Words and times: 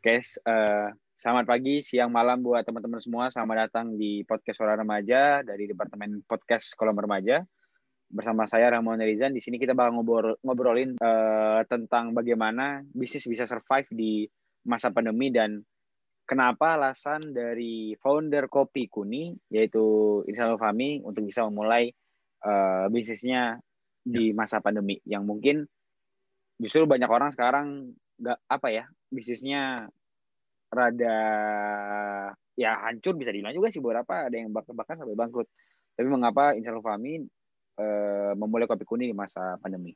Oke, 0.00 0.16
uh, 0.48 0.88
selamat 1.12 1.44
pagi, 1.44 1.84
siang, 1.84 2.08
malam 2.08 2.40
buat 2.40 2.64
teman-teman 2.64 3.04
semua. 3.04 3.28
Selamat 3.28 3.68
datang 3.68 4.00
di 4.00 4.24
podcast 4.24 4.56
Suara 4.56 4.72
Remaja 4.72 5.44
dari 5.44 5.68
Departemen 5.68 6.24
Podcast 6.24 6.72
Kolom 6.72 6.96
Remaja. 6.96 7.44
Bersama 8.08 8.48
saya 8.48 8.72
Ramon 8.72 8.96
Rizan. 8.96 9.36
Di 9.36 9.44
sini 9.44 9.60
kita 9.60 9.76
bakal 9.76 10.00
ngobrol, 10.00 10.40
ngobrolin 10.40 10.96
uh, 11.04 11.60
tentang 11.68 12.16
bagaimana 12.16 12.80
bisnis 12.96 13.28
bisa 13.28 13.44
survive 13.44 13.92
di 13.92 14.24
masa 14.64 14.88
pandemi 14.88 15.28
dan 15.28 15.60
kenapa 16.24 16.80
alasan 16.80 17.20
dari 17.36 17.92
founder 18.00 18.48
Kopi 18.48 18.88
Kuni, 18.88 19.36
yaitu 19.52 19.84
Insya 20.24 20.56
Fami, 20.56 21.04
untuk 21.04 21.28
bisa 21.28 21.44
memulai 21.44 21.92
uh, 22.48 22.88
bisnisnya 22.88 23.60
di 24.00 24.32
masa 24.32 24.64
pandemi. 24.64 24.96
Yang 25.04 25.22
mungkin 25.28 25.56
justru 26.56 26.88
banyak 26.88 27.10
orang 27.12 27.36
sekarang 27.36 27.92
nggak 28.16 28.40
apa 28.48 28.68
ya 28.72 28.88
bisnisnya 29.10 29.90
rada 30.70 31.18
ya 32.54 32.70
hancur 32.86 33.18
bisa 33.18 33.34
dibilang 33.34 33.52
juga 33.52 33.68
sih 33.74 33.82
beberapa 33.82 34.30
ada 34.30 34.36
yang 34.38 34.54
bahkan 34.54 34.96
sampai 34.96 35.18
bangkrut. 35.18 35.50
Tapi 35.98 36.06
mengapa 36.06 36.54
Insan 36.54 36.78
Fahmi 36.80 37.26
uh, 37.76 38.32
memulai 38.38 38.70
kopi 38.70 38.86
kuning 38.86 39.10
di 39.10 39.16
masa 39.16 39.58
pandemi? 39.58 39.92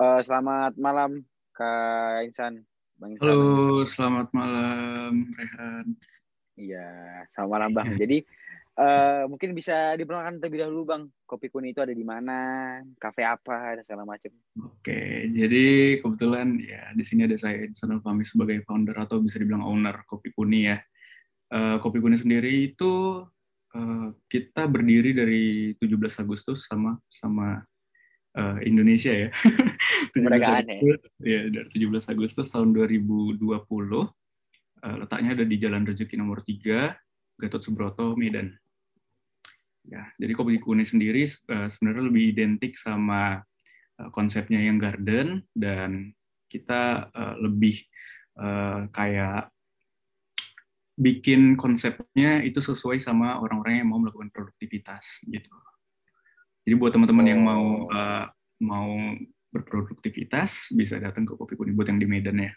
Uh, 0.00 0.22
selamat 0.22 0.78
malam 0.80 1.26
Kak 1.52 2.24
Insan. 2.24 2.64
Bang 2.96 3.18
Insan 3.18 3.26
halo 3.26 3.84
selamat 3.84 4.32
malam 4.32 5.28
Rehan. 5.34 5.86
Iya 6.54 6.88
selamat 7.34 7.50
malam 7.50 7.70
Bang. 7.74 7.88
Jadi 8.02 8.22
Uh, 8.80 9.28
mungkin 9.28 9.52
bisa 9.52 9.92
diperkenalkan 9.92 10.40
terlebih 10.40 10.64
dahulu 10.64 10.88
bang. 10.88 11.02
Kopi 11.28 11.52
kuning 11.52 11.76
itu 11.76 11.84
ada 11.84 11.92
di 11.92 12.00
mana 12.00 12.38
kafe 12.96 13.28
apa 13.28 13.76
dan 13.76 13.84
segala 13.84 14.08
macam. 14.08 14.32
Oke 14.56 15.28
jadi 15.28 16.00
kebetulan 16.00 16.56
ya 16.56 16.88
di 16.96 17.04
sini 17.04 17.28
ada 17.28 17.36
saya 17.36 17.68
Insanul 17.68 18.00
Fahmi 18.00 18.24
sebagai 18.24 18.64
founder 18.64 18.96
atau 18.96 19.20
bisa 19.20 19.36
dibilang 19.36 19.68
owner 19.68 20.00
kopi 20.08 20.32
kuning 20.32 20.72
ya. 20.72 20.80
Uh, 21.52 21.76
kopi 21.76 22.00
kuning 22.00 22.16
sendiri 22.16 22.72
itu 22.72 23.20
uh, 23.76 24.08
kita 24.32 24.64
berdiri 24.64 25.12
dari 25.12 25.76
17 25.76 26.24
Agustus 26.24 26.64
sama 26.64 26.96
sama 27.12 27.60
uh, 28.40 28.58
Indonesia 28.64 29.12
ya. 29.12 29.28
17 30.16 30.24
Agustus, 30.24 31.12
ya. 31.20 31.44
ya 31.44 31.68
dari 31.68 31.68
17 31.68 32.16
Agustus 32.16 32.48
tahun 32.48 32.72
2020 32.72 33.44
uh, 33.44 34.96
letaknya 35.04 35.36
ada 35.36 35.44
di 35.44 35.56
Jalan 35.60 35.84
Rezeki 35.84 36.16
nomor 36.16 36.40
3 36.40 36.96
Gatot 37.40 37.60
Subroto 37.60 38.16
Medan 38.16 38.56
Ya, 39.90 40.06
jadi 40.22 40.32
kopi 40.38 40.62
kuning 40.62 40.86
sendiri 40.86 41.26
uh, 41.50 41.66
sebenarnya 41.66 42.06
lebih 42.06 42.30
identik 42.30 42.78
sama 42.78 43.42
uh, 43.98 44.08
konsepnya 44.14 44.62
yang 44.62 44.78
garden 44.78 45.42
dan 45.50 46.14
kita 46.46 47.10
uh, 47.10 47.34
lebih 47.42 47.82
uh, 48.38 48.86
kayak 48.94 49.50
bikin 50.94 51.58
konsepnya 51.58 52.38
itu 52.46 52.62
sesuai 52.62 53.02
sama 53.02 53.42
orang-orang 53.42 53.82
yang 53.82 53.90
mau 53.90 53.98
melakukan 53.98 54.30
produktivitas 54.30 55.26
gitu. 55.26 55.50
Jadi 56.62 56.74
buat 56.78 56.94
teman-teman 56.94 57.26
oh. 57.26 57.30
yang 57.34 57.40
mau 57.42 57.66
uh, 57.90 58.30
mau 58.62 58.94
berproduktivitas 59.50 60.70
bisa 60.70 61.02
datang 61.02 61.26
ke 61.26 61.34
kopi 61.34 61.58
kuning 61.58 61.74
buat 61.74 61.90
yang 61.90 61.98
di 61.98 62.06
Medan 62.06 62.38
ya. 62.38 62.52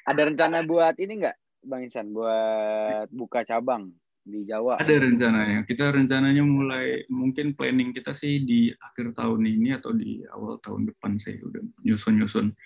Ada 0.08 0.32
rencana 0.32 0.64
buat 0.64 0.96
ini 0.96 1.20
nggak, 1.20 1.36
Bang 1.68 1.84
Insan, 1.84 2.16
buat 2.16 3.12
buka 3.12 3.44
cabang? 3.44 3.92
Di 4.24 4.48
Jawa? 4.48 4.80
Ada 4.80 5.04
rencananya. 5.04 5.68
Kita 5.68 5.92
rencananya 5.92 6.40
mulai 6.40 7.04
mungkin 7.12 7.52
planning 7.52 7.92
kita 7.92 8.16
sih 8.16 8.40
di 8.42 8.72
akhir 8.72 9.12
tahun 9.12 9.44
ini 9.44 9.76
atau 9.76 9.92
di 9.92 10.24
awal 10.32 10.58
tahun 10.64 10.88
depan 10.90 11.20
sih 11.20 11.36
udah 11.44 11.60
nyusun-nyusun 11.84 12.56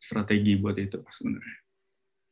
strategi 0.00 0.56
buat 0.56 0.80
itu 0.80 1.04
sebenarnya. 1.04 1.58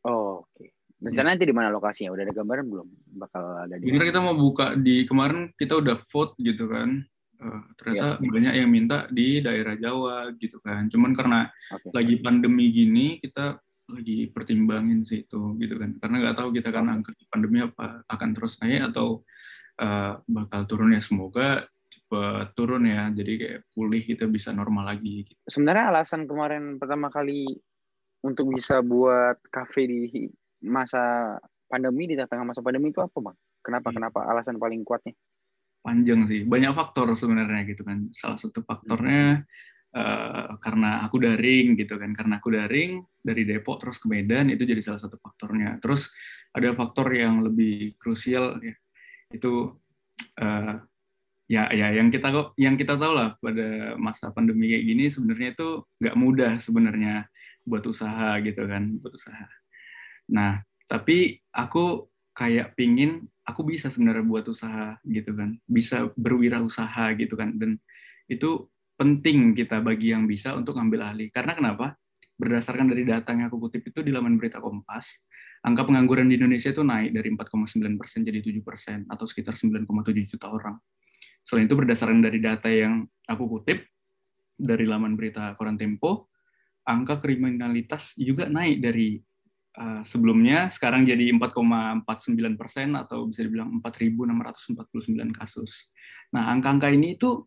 Oh, 0.08 0.42
oke. 0.42 0.56
Okay. 0.56 0.68
Rencananya 1.02 1.34
nanti 1.34 1.46
di 1.50 1.54
mana 1.54 1.68
lokasinya? 1.74 2.14
Udah 2.14 2.24
ada 2.24 2.34
gambaran 2.34 2.66
belum? 2.70 2.88
Bakal 3.18 3.42
ada 3.66 3.74
di 3.76 3.90
Kita 3.90 4.22
mau 4.22 4.38
buka 4.38 4.78
di 4.78 5.02
kemarin 5.02 5.50
kita 5.58 5.82
udah 5.82 5.96
vote 5.98 6.38
gitu 6.38 6.70
kan. 6.70 7.02
Uh, 7.42 7.62
ternyata 7.74 8.22
ya. 8.22 8.30
banyak 8.30 8.54
yang 8.54 8.70
minta 8.70 9.10
di 9.10 9.42
daerah 9.42 9.74
Jawa 9.74 10.30
gitu 10.38 10.62
kan. 10.62 10.86
Cuman 10.86 11.10
karena 11.10 11.50
okay. 11.74 11.90
lagi 11.90 12.14
pandemi 12.22 12.70
gini 12.70 13.18
kita 13.18 13.58
lagi 13.92 14.28
pertimbangin 14.32 15.04
sih 15.04 15.24
itu 15.28 15.56
gitu 15.60 15.74
kan. 15.76 15.96
Karena 16.00 16.16
nggak 16.24 16.36
tahu 16.40 16.48
kita 16.56 16.68
kan 16.72 16.86
angka 16.88 17.12
pandemi 17.28 17.60
apa 17.60 18.02
akan 18.08 18.28
terus 18.32 18.56
naik 18.60 18.92
atau 18.92 19.22
uh, 19.78 20.18
bakal 20.24 20.64
turun 20.64 20.96
ya. 20.96 21.00
Semoga 21.04 21.68
cepat 21.92 22.56
turun 22.56 22.88
ya. 22.88 23.12
Jadi 23.12 23.32
kayak 23.38 23.60
pulih 23.76 24.02
kita 24.02 24.24
bisa 24.26 24.50
normal 24.50 24.96
lagi 24.96 25.28
gitu. 25.28 25.40
sebenarnya 25.46 25.92
alasan 25.92 26.24
kemarin 26.24 26.80
pertama 26.80 27.12
kali 27.12 27.46
untuk 28.24 28.50
bisa 28.54 28.80
buat 28.80 29.36
kafe 29.50 29.86
di 29.86 30.28
masa 30.62 31.36
pandemi 31.66 32.06
di 32.06 32.14
tengah 32.14 32.46
masa 32.46 32.64
pandemi 32.64 32.90
itu 32.90 33.00
apa 33.00 33.18
bang? 33.18 33.36
Kenapa 33.62 33.88
hmm. 33.90 33.96
kenapa 34.00 34.18
alasan 34.26 34.56
paling 34.56 34.82
kuatnya? 34.82 35.14
Panjang 35.82 36.30
sih. 36.30 36.46
Banyak 36.46 36.72
faktor 36.72 37.10
sebenarnya 37.18 37.66
gitu 37.66 37.82
kan. 37.82 38.06
Salah 38.14 38.38
satu 38.38 38.62
faktornya 38.62 39.42
hmm 39.42 39.70
Uh, 39.92 40.56
karena 40.56 41.04
aku 41.04 41.20
daring 41.20 41.76
gitu 41.76 42.00
kan. 42.00 42.16
Karena 42.16 42.40
aku 42.40 42.48
daring 42.48 43.04
dari 43.20 43.44
Depok 43.44 43.76
terus 43.84 44.00
ke 44.00 44.08
Medan 44.08 44.48
itu 44.48 44.64
jadi 44.64 44.80
salah 44.80 45.00
satu 45.00 45.20
faktornya. 45.20 45.76
Terus 45.84 46.08
ada 46.56 46.72
faktor 46.72 47.12
yang 47.12 47.44
lebih 47.44 47.96
krusial 48.00 48.56
ya 48.60 48.76
itu 49.32 49.72
uh, 50.40 50.76
ya 51.48 51.68
ya 51.72 51.92
yang 51.96 52.12
kita 52.12 52.28
kok 52.28 52.48
yang 52.60 52.76
kita 52.76 52.96
tahu 52.96 53.12
lah 53.16 53.36
pada 53.40 53.96
masa 53.96 54.32
pandemi 54.32 54.72
kayak 54.72 54.84
gini 54.84 55.04
sebenarnya 55.08 55.48
itu 55.56 55.68
nggak 56.00 56.16
mudah 56.16 56.52
sebenarnya 56.60 57.14
buat 57.64 57.84
usaha 57.88 58.36
gitu 58.44 58.62
kan 58.68 59.00
buat 59.00 59.12
usaha. 59.16 59.48
Nah 60.32 60.60
tapi 60.88 61.40
aku 61.52 62.08
kayak 62.32 62.76
pingin 62.76 63.28
aku 63.44 63.64
bisa 63.66 63.92
sebenarnya 63.92 64.24
buat 64.24 64.44
usaha 64.48 64.96
gitu 65.04 65.32
kan. 65.36 65.60
Bisa 65.68 66.08
berwirausaha 66.16 67.16
gitu 67.18 67.34
kan. 67.36 67.56
Dan 67.56 67.80
itu 68.30 68.71
penting 69.02 69.58
kita 69.58 69.82
bagi 69.82 70.14
yang 70.14 70.30
bisa 70.30 70.54
untuk 70.54 70.78
ngambil 70.78 71.10
alih. 71.10 71.28
Karena 71.34 71.58
kenapa? 71.58 71.98
Berdasarkan 72.38 72.86
dari 72.86 73.02
data 73.02 73.34
yang 73.34 73.50
aku 73.50 73.66
kutip 73.66 73.82
itu 73.90 73.98
di 73.98 74.14
laman 74.14 74.38
berita 74.38 74.62
Kompas, 74.62 75.26
angka 75.66 75.90
pengangguran 75.90 76.30
di 76.30 76.38
Indonesia 76.38 76.70
itu 76.70 76.86
naik 76.86 77.10
dari 77.10 77.28
4,9 77.34 77.98
persen 77.98 78.22
jadi 78.22 78.38
7 78.38 78.62
persen 78.62 78.98
atau 79.10 79.26
sekitar 79.26 79.58
9,7 79.58 79.86
juta 80.22 80.46
orang. 80.54 80.78
Selain 81.42 81.66
itu 81.66 81.74
berdasarkan 81.74 82.22
dari 82.22 82.38
data 82.38 82.70
yang 82.70 83.02
aku 83.26 83.58
kutip 83.58 83.82
dari 84.54 84.86
laman 84.86 85.18
berita 85.18 85.58
Koran 85.58 85.74
Tempo, 85.74 86.30
angka 86.86 87.18
kriminalitas 87.18 88.14
juga 88.14 88.46
naik 88.46 88.78
dari 88.78 89.18
uh, 89.78 90.02
sebelumnya 90.06 90.70
sekarang 90.70 91.02
jadi 91.02 91.34
4,49 91.34 92.54
persen 92.54 92.94
atau 92.94 93.26
bisa 93.26 93.42
dibilang 93.42 93.74
4.649 93.82 95.34
kasus. 95.34 95.90
Nah 96.30 96.54
angka-angka 96.54 96.94
ini 96.94 97.18
itu 97.18 97.42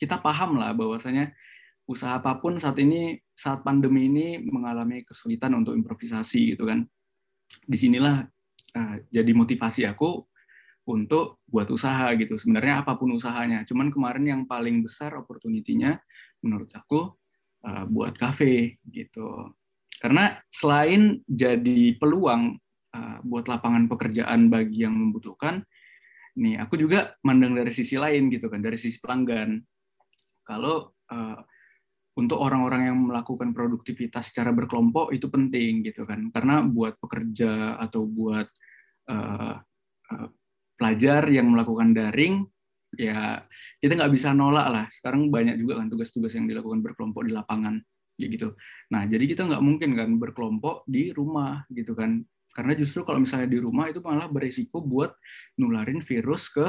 kita 0.00 0.16
paham 0.16 0.56
lah 0.56 0.72
bahwasanya 0.72 1.36
usaha 1.84 2.16
apa 2.16 2.40
pun 2.40 2.56
saat 2.56 2.80
ini 2.80 3.20
saat 3.36 3.60
pandemi 3.60 4.08
ini 4.08 4.40
mengalami 4.40 5.04
kesulitan 5.04 5.52
untuk 5.60 5.76
improvisasi 5.76 6.56
gitu 6.56 6.64
kan. 6.64 6.88
Di 7.66 7.76
sinilah 7.76 8.24
uh, 8.78 8.96
jadi 9.12 9.30
motivasi 9.36 9.84
aku 9.84 10.24
untuk 10.88 11.44
buat 11.44 11.68
usaha 11.68 12.08
gitu. 12.16 12.40
Sebenarnya 12.40 12.80
apa 12.80 12.96
pun 12.96 13.12
usahanya. 13.12 13.66
Cuman 13.68 13.92
kemarin 13.92 14.24
yang 14.24 14.42
paling 14.48 14.80
besar 14.80 15.12
opportunity-nya 15.18 16.00
menurut 16.40 16.70
aku 16.72 17.12
uh, 17.66 17.84
buat 17.90 18.16
kafe 18.16 18.80
gitu. 18.88 19.52
Karena 20.00 20.40
selain 20.48 21.20
jadi 21.28 21.98
peluang 22.00 22.56
uh, 22.96 23.18
buat 23.20 23.44
lapangan 23.50 23.84
pekerjaan 23.90 24.48
bagi 24.48 24.88
yang 24.88 24.96
membutuhkan, 24.96 25.60
nih 26.40 26.56
aku 26.62 26.80
juga 26.80 27.18
mandang 27.20 27.52
dari 27.52 27.68
sisi 27.74 28.00
lain 28.00 28.32
gitu 28.32 28.48
kan, 28.48 28.64
dari 28.64 28.80
sisi 28.80 28.96
pelanggan 28.96 29.60
kalau 30.44 30.92
uh, 31.12 31.40
untuk 32.18 32.42
orang-orang 32.42 32.90
yang 32.92 32.98
melakukan 33.00 33.54
produktivitas 33.56 34.28
secara 34.34 34.52
berkelompok 34.52 35.14
itu 35.14 35.30
penting 35.32 35.86
gitu 35.86 36.04
kan. 36.04 36.28
Karena 36.28 36.60
buat 36.60 37.00
pekerja 37.00 37.80
atau 37.80 38.04
buat 38.04 38.48
uh, 39.08 39.56
uh, 40.10 40.28
pelajar 40.76 41.28
yang 41.32 41.48
melakukan 41.52 41.96
daring 41.96 42.44
ya 42.98 43.38
kita 43.78 43.94
nggak 43.94 44.12
bisa 44.12 44.34
nolak 44.34 44.66
lah. 44.68 44.86
Sekarang 44.90 45.30
banyak 45.30 45.56
juga 45.56 45.80
kan 45.80 45.86
tugas-tugas 45.88 46.34
yang 46.34 46.50
dilakukan 46.50 46.82
berkelompok 46.82 47.22
di 47.24 47.32
lapangan 47.32 47.78
gitu. 48.20 48.52
Nah 48.92 49.08
jadi 49.08 49.24
kita 49.24 49.48
nggak 49.48 49.62
mungkin 49.64 49.96
kan 49.96 50.10
berkelompok 50.20 50.84
di 50.84 51.14
rumah 51.14 51.64
gitu 51.72 51.96
kan. 51.96 52.20
Karena 52.50 52.74
justru 52.74 53.06
kalau 53.06 53.22
misalnya 53.22 53.46
di 53.46 53.62
rumah 53.62 53.86
itu 53.86 54.02
malah 54.02 54.26
beresiko 54.26 54.82
buat 54.82 55.14
nularin 55.54 56.02
virus 56.02 56.50
ke 56.50 56.66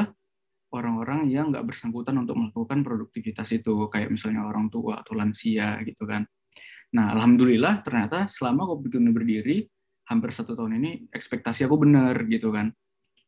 orang-orang 0.71 1.27
yang 1.27 1.51
nggak 1.51 1.68
bersangkutan 1.68 2.15
untuk 2.19 2.39
melakukan 2.39 2.83
produktivitas 2.83 3.51
itu 3.51 3.91
kayak 3.91 4.12
misalnya 4.12 4.47
orang 4.47 4.71
tua 4.71 5.03
atau 5.03 5.13
lansia 5.15 5.79
gitu 5.83 6.07
kan. 6.07 6.23
Nah 6.95 7.15
alhamdulillah 7.15 7.83
ternyata 7.83 8.27
selama 8.27 8.68
Kopi 8.68 8.91
Kuning 8.91 9.15
berdiri 9.15 9.63
hampir 10.12 10.35
satu 10.35 10.56
tahun 10.56 10.79
ini 10.83 10.91
ekspektasi 11.12 11.68
aku 11.68 11.79
benar 11.79 12.27
gitu 12.27 12.51
kan. 12.51 12.71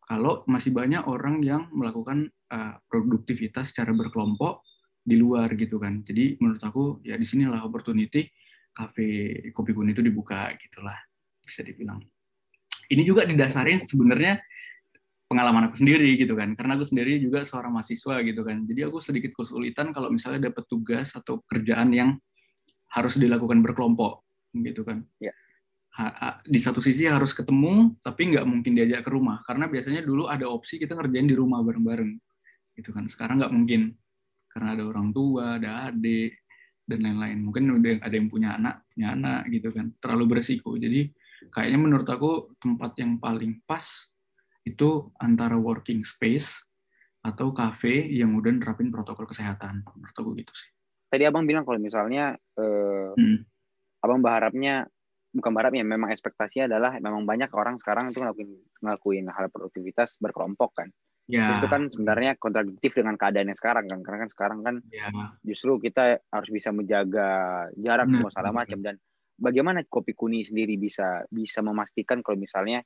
Kalau 0.04 0.44
masih 0.52 0.76
banyak 0.76 1.08
orang 1.08 1.40
yang 1.40 1.72
melakukan 1.72 2.28
uh, 2.52 2.76
produktivitas 2.92 3.72
secara 3.72 3.96
berkelompok 3.96 4.68
di 5.00 5.16
luar 5.16 5.52
gitu 5.56 5.80
kan. 5.80 6.04
Jadi 6.04 6.40
menurut 6.44 6.64
aku 6.64 6.84
ya 7.08 7.16
di 7.16 7.24
sinilah 7.24 7.64
opportunity 7.64 8.28
kafe 8.74 9.40
kopi 9.56 9.72
kuning 9.72 9.96
itu 9.96 10.04
dibuka 10.04 10.52
gitulah 10.60 10.98
bisa 11.40 11.64
dibilang. 11.64 12.04
Ini 12.92 13.04
juga 13.08 13.24
didasari 13.24 13.80
sebenarnya 13.80 14.44
pengalaman 15.34 15.74
aku 15.74 15.82
sendiri 15.82 16.14
gitu 16.14 16.38
kan. 16.38 16.54
Karena 16.54 16.78
aku 16.78 16.86
sendiri 16.86 17.18
juga 17.18 17.42
seorang 17.42 17.74
mahasiswa 17.74 18.22
gitu 18.22 18.42
kan. 18.46 18.62
Jadi 18.70 18.82
aku 18.86 19.02
sedikit 19.02 19.34
kesulitan 19.34 19.90
kalau 19.90 20.14
misalnya 20.14 20.54
dapat 20.54 20.70
tugas 20.70 21.18
atau 21.18 21.42
kerjaan 21.50 21.90
yang 21.90 22.10
harus 22.94 23.18
dilakukan 23.18 23.66
berkelompok 23.66 24.22
gitu 24.54 24.86
kan. 24.86 25.02
Ya. 25.18 25.34
di 26.50 26.58
satu 26.58 26.82
sisi 26.82 27.06
harus 27.06 27.38
ketemu 27.38 27.94
tapi 28.02 28.34
nggak 28.34 28.46
mungkin 28.50 28.74
diajak 28.78 29.06
ke 29.06 29.10
rumah. 29.14 29.42
Karena 29.46 29.66
biasanya 29.70 30.06
dulu 30.06 30.30
ada 30.30 30.46
opsi 30.50 30.78
kita 30.78 30.94
ngerjain 30.94 31.30
di 31.30 31.38
rumah 31.38 31.62
bareng-bareng 31.66 32.14
gitu 32.78 32.94
kan. 32.94 33.06
Sekarang 33.10 33.42
nggak 33.42 33.54
mungkin. 33.54 33.94
Karena 34.50 34.78
ada 34.78 34.86
orang 34.86 35.10
tua 35.14 35.58
ada 35.58 35.90
adik 35.90 36.46
dan 36.86 37.00
lain-lain. 37.02 37.42
Mungkin 37.46 37.64
udah 37.78 37.94
ada 38.06 38.14
yang 38.14 38.30
punya 38.30 38.58
anak 38.58 38.86
punya 38.90 39.08
anak 39.14 39.42
gitu 39.54 39.70
kan. 39.70 39.94
Terlalu 40.02 40.24
beresiko. 40.34 40.74
Jadi 40.78 41.14
kayaknya 41.54 41.80
menurut 41.82 42.10
aku 42.10 42.58
tempat 42.58 42.98
yang 42.98 43.22
paling 43.22 43.62
pas 43.66 44.13
itu 44.64 45.12
antara 45.20 45.60
working 45.60 46.08
space 46.08 46.64
atau 47.24 47.56
cafe 47.56 48.04
yang 48.12 48.36
udah 48.36 48.52
nerapin 48.52 48.92
protokol 48.92 49.28
kesehatan 49.28 49.84
menurut 49.96 50.16
aku 50.16 50.32
gitu 50.36 50.52
sih. 50.52 50.70
Tadi 51.08 51.24
abang 51.24 51.48
bilang 51.48 51.64
kalau 51.64 51.80
misalnya 51.80 52.36
eh, 52.36 53.12
hmm. 53.16 53.40
abang 54.04 54.20
berharapnya 54.20 54.88
bukan 55.34 55.52
berharapnya 55.56 55.88
memang 55.88 56.12
ekspektasinya 56.12 56.70
adalah 56.70 56.92
memang 57.00 57.24
banyak 57.24 57.50
orang 57.56 57.80
sekarang 57.80 58.12
itu 58.12 58.22
ngelakuin 58.22 58.50
ngelakuin 58.84 59.26
hal 59.32 59.48
produktivitas 59.50 60.20
berkelompok 60.20 60.84
kan. 60.84 60.90
Ya. 61.32 61.56
Itu 61.56 61.72
kan 61.72 61.88
sebenarnya 61.88 62.36
kontradiktif 62.36 63.00
dengan 63.00 63.16
keadaannya 63.16 63.56
sekarang 63.56 63.88
kan 63.88 64.00
karena 64.04 64.18
kan 64.28 64.30
sekarang 64.30 64.60
kan 64.60 64.76
ya. 64.92 65.08
justru 65.48 65.80
kita 65.80 66.20
harus 66.28 66.50
bisa 66.52 66.76
menjaga 66.76 67.30
jarak 67.80 68.12
nah, 68.12 68.28
segala 68.28 68.52
macam 68.52 68.84
dan 68.84 69.00
bagaimana 69.40 69.88
kopi 69.88 70.12
kuni 70.12 70.44
sendiri 70.44 70.76
bisa 70.76 71.24
bisa 71.32 71.64
memastikan 71.64 72.20
kalau 72.20 72.36
misalnya 72.36 72.84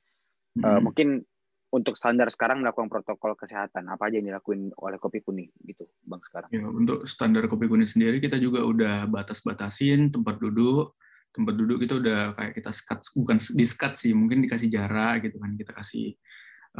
hmm. 0.54 0.62
uh, 0.62 0.78
mungkin 0.78 1.26
untuk 1.68 2.00
standar 2.00 2.32
sekarang 2.32 2.64
melakukan 2.64 2.88
protokol 2.88 3.36
kesehatan 3.36 3.92
apa 3.92 4.08
aja 4.08 4.16
yang 4.20 4.32
dilakuin 4.32 4.72
oleh 4.80 4.96
kopi 4.96 5.20
kuning 5.20 5.52
gitu 5.68 5.84
bang 6.08 6.22
sekarang? 6.24 6.48
Ya, 6.48 6.64
untuk 6.64 7.04
standar 7.04 7.44
kopi 7.44 7.68
kuning 7.68 7.88
sendiri 7.88 8.24
kita 8.24 8.40
juga 8.40 8.64
udah 8.64 9.04
batas-batasin 9.08 10.08
tempat 10.08 10.40
duduk. 10.40 10.96
Tempat 11.28 11.54
duduk 11.60 11.84
itu 11.84 12.00
udah 12.00 12.32
kayak 12.34 12.52
kita 12.56 12.72
skat 12.72 13.04
bukan 13.12 13.36
di 13.36 13.64
skat 13.68 14.00
sih 14.00 14.16
mungkin 14.16 14.40
dikasih 14.40 14.72
jarak 14.72 15.28
gitu 15.28 15.36
kan 15.36 15.54
kita 15.60 15.76
kasih 15.76 16.16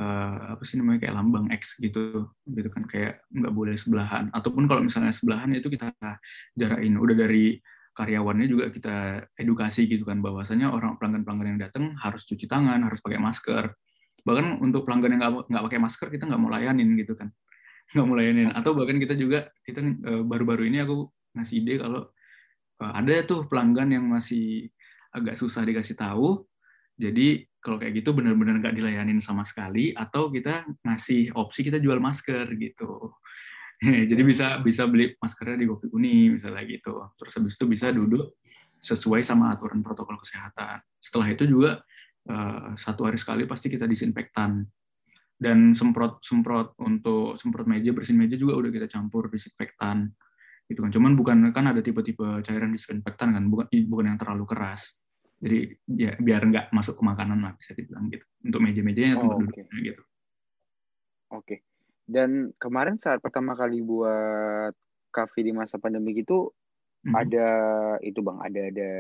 uh, 0.01 0.57
apa 0.57 0.63
sih 0.65 0.81
namanya 0.81 1.05
kayak 1.05 1.15
lambang 1.21 1.47
X 1.53 1.77
gitu 1.77 2.33
gitu 2.49 2.69
kan 2.73 2.89
kayak 2.89 3.29
nggak 3.29 3.53
boleh 3.53 3.77
sebelahan. 3.77 4.33
Ataupun 4.33 4.65
kalau 4.65 4.81
misalnya 4.81 5.13
sebelahan 5.13 5.53
itu 5.53 5.69
kita 5.69 5.93
jarakin 6.57 6.97
udah 6.97 7.17
dari 7.29 7.61
karyawannya 7.93 8.47
juga 8.47 8.71
kita 8.73 9.27
edukasi 9.35 9.85
gitu 9.85 10.07
kan 10.07 10.23
bahwasanya 10.23 10.71
orang 10.71 10.97
pelanggan-pelanggan 10.97 11.49
yang 11.55 11.61
datang 11.67 11.85
harus 11.99 12.23
cuci 12.25 12.47
tangan 12.47 12.79
harus 12.87 13.03
pakai 13.03 13.19
masker 13.19 13.75
bahkan 14.27 14.59
untuk 14.59 14.87
pelanggan 14.87 15.19
yang 15.19 15.23
nggak 15.47 15.65
pakai 15.71 15.81
masker 15.81 16.09
kita 16.11 16.25
nggak 16.27 16.41
mau 16.41 16.51
layanin 16.51 16.95
gitu 16.99 17.15
kan. 17.15 17.31
Nggak 17.97 18.05
mau 18.05 18.17
layanin. 18.21 18.53
Atau 18.53 18.77
bahkan 18.77 19.01
kita 19.01 19.17
juga 19.17 19.49
kita 19.65 19.81
eh, 19.81 20.23
baru-baru 20.23 20.69
ini 20.69 20.85
aku 20.85 21.09
ngasih 21.33 21.55
ide 21.65 21.75
kalau 21.81 22.13
eh, 22.85 22.93
ada 22.93 23.13
tuh 23.25 23.49
pelanggan 23.49 23.89
yang 23.97 24.05
masih 24.05 24.69
agak 25.13 25.41
susah 25.41 25.65
dikasih 25.65 25.97
tahu. 25.97 26.45
Jadi 26.99 27.47
kalau 27.63 27.79
kayak 27.79 28.03
gitu 28.03 28.11
benar-benar 28.13 28.59
nggak 28.61 28.75
dilayanin 28.75 29.23
sama 29.23 29.47
sekali 29.47 29.95
atau 29.95 30.29
kita 30.29 30.67
ngasih 30.85 31.33
opsi 31.33 31.65
kita 31.65 31.81
jual 31.81 31.97
masker 31.97 32.45
gitu. 32.59 33.17
Jadi 34.11 34.23
bisa 34.27 34.59
bisa 34.61 34.85
beli 34.91 35.15
maskernya 35.23 35.63
di 35.63 35.67
Kopi 35.71 35.87
Uni 35.95 36.35
misalnya 36.35 36.67
gitu. 36.67 36.99
Terus 37.15 37.33
habis 37.39 37.55
itu 37.55 37.65
bisa 37.71 37.95
duduk 37.95 38.37
sesuai 38.79 39.23
sama 39.27 39.55
aturan 39.55 39.83
protokol 39.83 40.19
kesehatan. 40.19 40.83
Setelah 40.99 41.29
itu 41.35 41.45
juga 41.47 41.83
satu 42.77 43.09
hari 43.09 43.17
sekali 43.17 43.49
pasti 43.49 43.73
kita 43.73 43.89
disinfektan. 43.89 44.65
Dan 45.39 45.71
semprot 45.71 46.19
semprot 46.19 46.75
untuk 46.83 47.39
semprot 47.39 47.71
meja 47.71 47.95
bersihin 47.95 48.19
meja 48.19 48.35
juga 48.35 48.59
udah 48.59 48.71
kita 48.75 48.87
campur 48.91 49.31
disinfektan. 49.31 50.11
Gitu 50.67 50.79
kan. 50.83 50.91
Cuman 50.91 51.15
bukan 51.15 51.39
kan 51.55 51.71
ada 51.71 51.81
tipe-tipe 51.81 52.43
cairan 52.43 52.75
disinfektan 52.75 53.39
kan. 53.39 53.45
Bukan 53.47 53.71
bukan 53.87 54.05
yang 54.15 54.19
terlalu 54.19 54.45
keras. 54.51 54.99
Jadi 55.39 55.71
ya 55.95 56.19
biar 56.19 56.43
nggak 56.51 56.75
masuk 56.75 56.99
ke 56.99 57.03
makanan 57.07 57.39
lah 57.39 57.53
bisa 57.55 57.73
dibilang 57.73 58.11
gitu. 58.11 58.27
Untuk 58.43 58.61
meja-mejanya 58.61 59.15
oh, 59.17 59.21
tempat 59.23 59.37
okay. 59.39 59.47
duduknya 59.47 59.79
gitu. 59.81 60.03
Oke. 61.29 61.45
Okay. 61.45 61.59
dan 62.09 62.57
kemarin 62.57 62.97
saat 62.97 63.21
pertama 63.21 63.53
kali 63.53 63.85
buat 63.85 64.73
kafe 65.13 65.45
di 65.45 65.53
masa 65.53 65.77
pandemi 65.77 66.17
gitu 66.17 66.49
mm 66.49 67.13
-hmm. 67.13 67.15
ada 67.15 67.49
itu 68.01 68.21
bang 68.25 68.39
ada 68.41 68.61
ada 68.73 68.91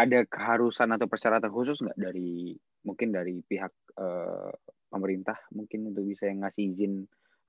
ada 0.00 0.24
keharusan 0.24 0.96
atau 0.96 1.06
persyaratan 1.06 1.52
khusus 1.52 1.76
nggak 1.84 1.98
dari 2.00 2.56
mungkin 2.84 3.12
dari 3.12 3.44
pihak 3.44 3.72
uh, 4.00 4.52
pemerintah 4.88 5.36
mungkin 5.52 5.92
untuk 5.92 6.08
bisa 6.08 6.26
yang 6.26 6.42
ngasih 6.42 6.64
izin 6.72 6.92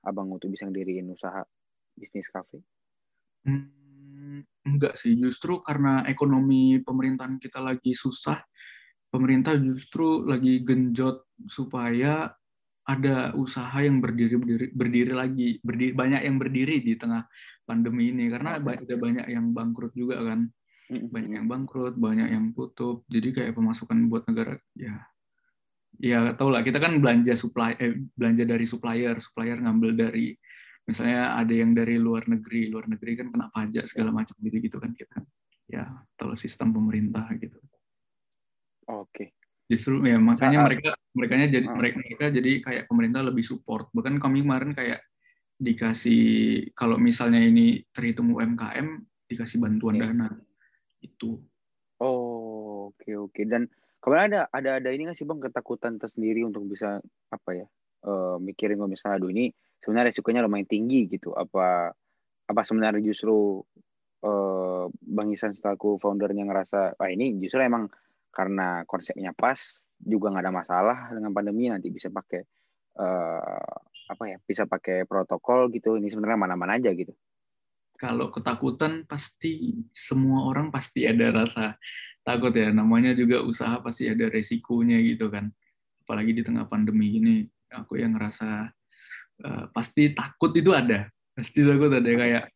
abang 0.04 0.28
untuk 0.28 0.52
bisa 0.52 0.68
ngediriin 0.68 1.08
usaha 1.08 1.40
bisnis 1.96 2.28
kafe? 2.28 2.60
Hmm, 3.42 4.44
enggak 4.66 4.94
sih, 5.00 5.18
justru 5.18 5.60
karena 5.64 6.06
ekonomi 6.06 6.78
pemerintahan 6.82 7.42
kita 7.42 7.58
lagi 7.58 7.96
susah, 7.96 8.38
pemerintah 9.10 9.58
justru 9.58 10.22
lagi 10.22 10.62
genjot 10.62 11.26
supaya 11.50 12.30
ada 12.82 13.30
usaha 13.38 13.78
yang 13.78 14.02
berdiri 14.02 14.34
berdiri, 14.38 14.66
berdiri 14.74 15.12
lagi, 15.14 15.48
berdiri, 15.62 15.92
banyak 15.94 16.22
yang 16.26 16.36
berdiri 16.38 16.76
di 16.82 16.94
tengah 16.98 17.26
pandemi 17.62 18.10
ini. 18.10 18.26
Karena 18.26 18.58
ada 18.58 18.94
banyak 18.98 19.26
yang 19.30 19.54
bangkrut 19.54 19.94
juga 19.94 20.18
kan 20.18 20.50
banyak 21.00 21.32
yang 21.42 21.46
bangkrut, 21.48 21.94
banyak 21.96 22.28
yang 22.32 22.52
tutup. 22.52 23.06
Jadi 23.08 23.28
kayak 23.32 23.52
pemasukan 23.56 23.96
buat 24.10 24.28
negara 24.28 24.58
ya 24.76 25.00
ya 26.00 26.32
tau 26.32 26.48
lah 26.48 26.64
kita 26.64 26.80
kan 26.80 26.96
belanja 27.04 27.36
supply 27.36 27.76
eh, 27.76 27.94
belanja 28.16 28.44
dari 28.48 28.64
supplier, 28.64 29.20
supplier 29.20 29.60
ngambil 29.60 29.92
dari 29.92 30.32
misalnya 30.88 31.36
ada 31.38 31.52
yang 31.52 31.76
dari 31.76 32.00
luar 32.00 32.26
negeri, 32.26 32.72
luar 32.72 32.88
negeri 32.90 33.12
kan 33.22 33.30
kena 33.30 33.46
pajak 33.52 33.86
segala 33.86 34.10
macam 34.10 34.34
gitu 34.42 34.56
gitu 34.58 34.76
kan 34.82 34.92
kita. 34.96 35.22
Ya, 35.70 35.88
tahu 36.18 36.36
sistem 36.36 36.74
pemerintah 36.74 37.28
gitu. 37.38 37.56
Oke. 38.90 39.32
Justru 39.70 40.04
ya 40.04 40.18
makanya 40.20 40.68
mereka 40.68 40.92
mereka 41.16 41.34
jadi 41.48 41.66
mereka, 41.70 41.96
mereka 42.02 42.24
jadi 42.28 42.50
kayak 42.60 42.84
pemerintah 42.90 43.22
lebih 43.24 43.44
support. 43.46 43.88
Bahkan 43.94 44.20
kami 44.20 44.42
kemarin 44.42 44.74
kayak 44.74 45.00
dikasih 45.62 46.22
kalau 46.74 46.98
misalnya 46.98 47.38
ini 47.38 47.86
terhitung 47.94 48.34
UMKM 48.34 48.98
dikasih 49.30 49.62
bantuan 49.62 49.96
yeah. 49.96 50.10
dana 50.10 50.28
itu. 51.02 51.38
Oh, 52.02 52.90
oke 52.90 52.98
okay, 53.02 53.14
oke. 53.18 53.30
Okay. 53.34 53.44
Dan 53.46 53.68
kemarin 54.02 54.34
ada 54.34 54.40
ada 54.50 54.70
ada 54.82 54.88
ini 54.90 55.10
nggak 55.10 55.18
sih 55.18 55.26
bang 55.28 55.38
ketakutan 55.42 55.98
tersendiri 55.98 56.42
untuk 56.42 56.66
bisa 56.66 56.98
apa 57.30 57.50
ya 57.54 57.66
uh, 58.06 58.38
mikirin 58.42 58.78
kalau 58.78 58.90
misalnya 58.90 59.22
aduh 59.22 59.30
ini 59.30 59.54
sebenarnya 59.78 60.14
resikonya 60.14 60.40
lumayan 60.42 60.66
tinggi 60.66 61.06
gitu. 61.10 61.34
Apa 61.34 61.92
apa 62.46 62.60
sebenarnya 62.66 63.02
justru 63.02 63.62
uh, 64.26 64.86
bang 64.90 65.28
Isan 65.34 65.54
selaku 65.54 65.98
foundernya 66.02 66.46
ngerasa 66.46 66.98
ah 66.98 67.10
ini 67.10 67.38
justru 67.42 67.62
emang 67.62 67.90
karena 68.32 68.82
konsepnya 68.88 69.36
pas 69.36 69.58
juga 70.02 70.32
nggak 70.34 70.44
ada 70.48 70.54
masalah 70.54 70.98
dengan 71.14 71.30
pandemi 71.30 71.70
nanti 71.70 71.92
bisa 71.92 72.10
pakai 72.10 72.42
uh, 72.98 73.74
apa 74.10 74.24
ya 74.26 74.36
bisa 74.42 74.66
pakai 74.66 75.06
protokol 75.06 75.70
gitu 75.70 75.94
ini 75.96 76.10
sebenarnya 76.10 76.40
mana-mana 76.40 76.76
aja 76.76 76.90
gitu 76.90 77.14
kalau 78.02 78.34
ketakutan 78.34 79.06
pasti 79.06 79.78
semua 79.94 80.50
orang 80.50 80.74
pasti 80.74 81.06
ada 81.06 81.30
rasa 81.30 81.78
takut 82.26 82.50
ya. 82.50 82.74
Namanya 82.74 83.14
juga 83.14 83.46
usaha 83.46 83.78
pasti 83.78 84.10
ada 84.10 84.26
resikonya 84.26 84.98
gitu 85.06 85.30
kan. 85.30 85.54
Apalagi 86.02 86.34
di 86.34 86.42
tengah 86.42 86.66
pandemi 86.66 87.22
ini, 87.22 87.46
aku 87.70 88.02
yang 88.02 88.18
ngerasa 88.18 88.74
uh, 89.46 89.64
pasti 89.70 90.10
takut 90.18 90.50
itu 90.58 90.74
ada. 90.74 91.06
Pasti 91.30 91.62
takut 91.62 91.94
ada 91.94 92.10
kayak. 92.10 92.50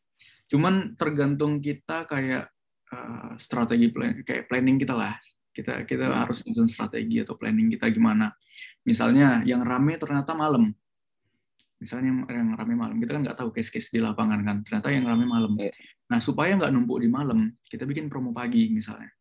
Cuman 0.50 0.98
tergantung 0.98 1.62
kita 1.62 2.10
kayak 2.10 2.50
uh, 2.90 3.38
strategi 3.38 3.94
plan, 3.94 4.26
kayak 4.26 4.50
planning 4.50 4.82
kita 4.82 4.98
lah. 4.98 5.14
Kita 5.54 5.86
kita 5.86 6.10
harus 6.10 6.42
nyusun 6.42 6.66
strategi 6.66 7.22
atau 7.22 7.38
planning 7.38 7.70
kita 7.78 7.86
gimana. 7.94 8.34
Misalnya 8.82 9.46
yang 9.46 9.62
rame 9.62 9.94
ternyata 9.94 10.34
malam 10.34 10.74
misalnya 11.76 12.24
yang 12.32 12.56
rame 12.56 12.74
malam 12.74 12.96
kita 12.96 13.10
kan 13.12 13.22
nggak 13.24 13.38
tahu 13.38 13.50
case-case 13.52 13.92
di 13.92 14.00
lapangan 14.00 14.40
kan 14.40 14.56
ternyata 14.64 14.88
yang 14.88 15.04
rame 15.04 15.28
malam. 15.28 15.52
Iya. 15.60 15.72
nah 16.06 16.22
supaya 16.22 16.54
nggak 16.56 16.72
numpuk 16.72 17.02
di 17.02 17.08
malam 17.10 17.52
kita 17.68 17.84
bikin 17.84 18.08
promo 18.08 18.32
pagi 18.32 18.72
misalnya. 18.72 19.12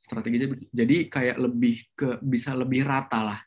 Strateginya 0.00 0.56
jadi 0.72 1.12
kayak 1.12 1.36
lebih 1.36 1.92
ke 1.92 2.08
bisa 2.24 2.56
lebih 2.56 2.88
rata 2.88 3.20
lah 3.20 3.40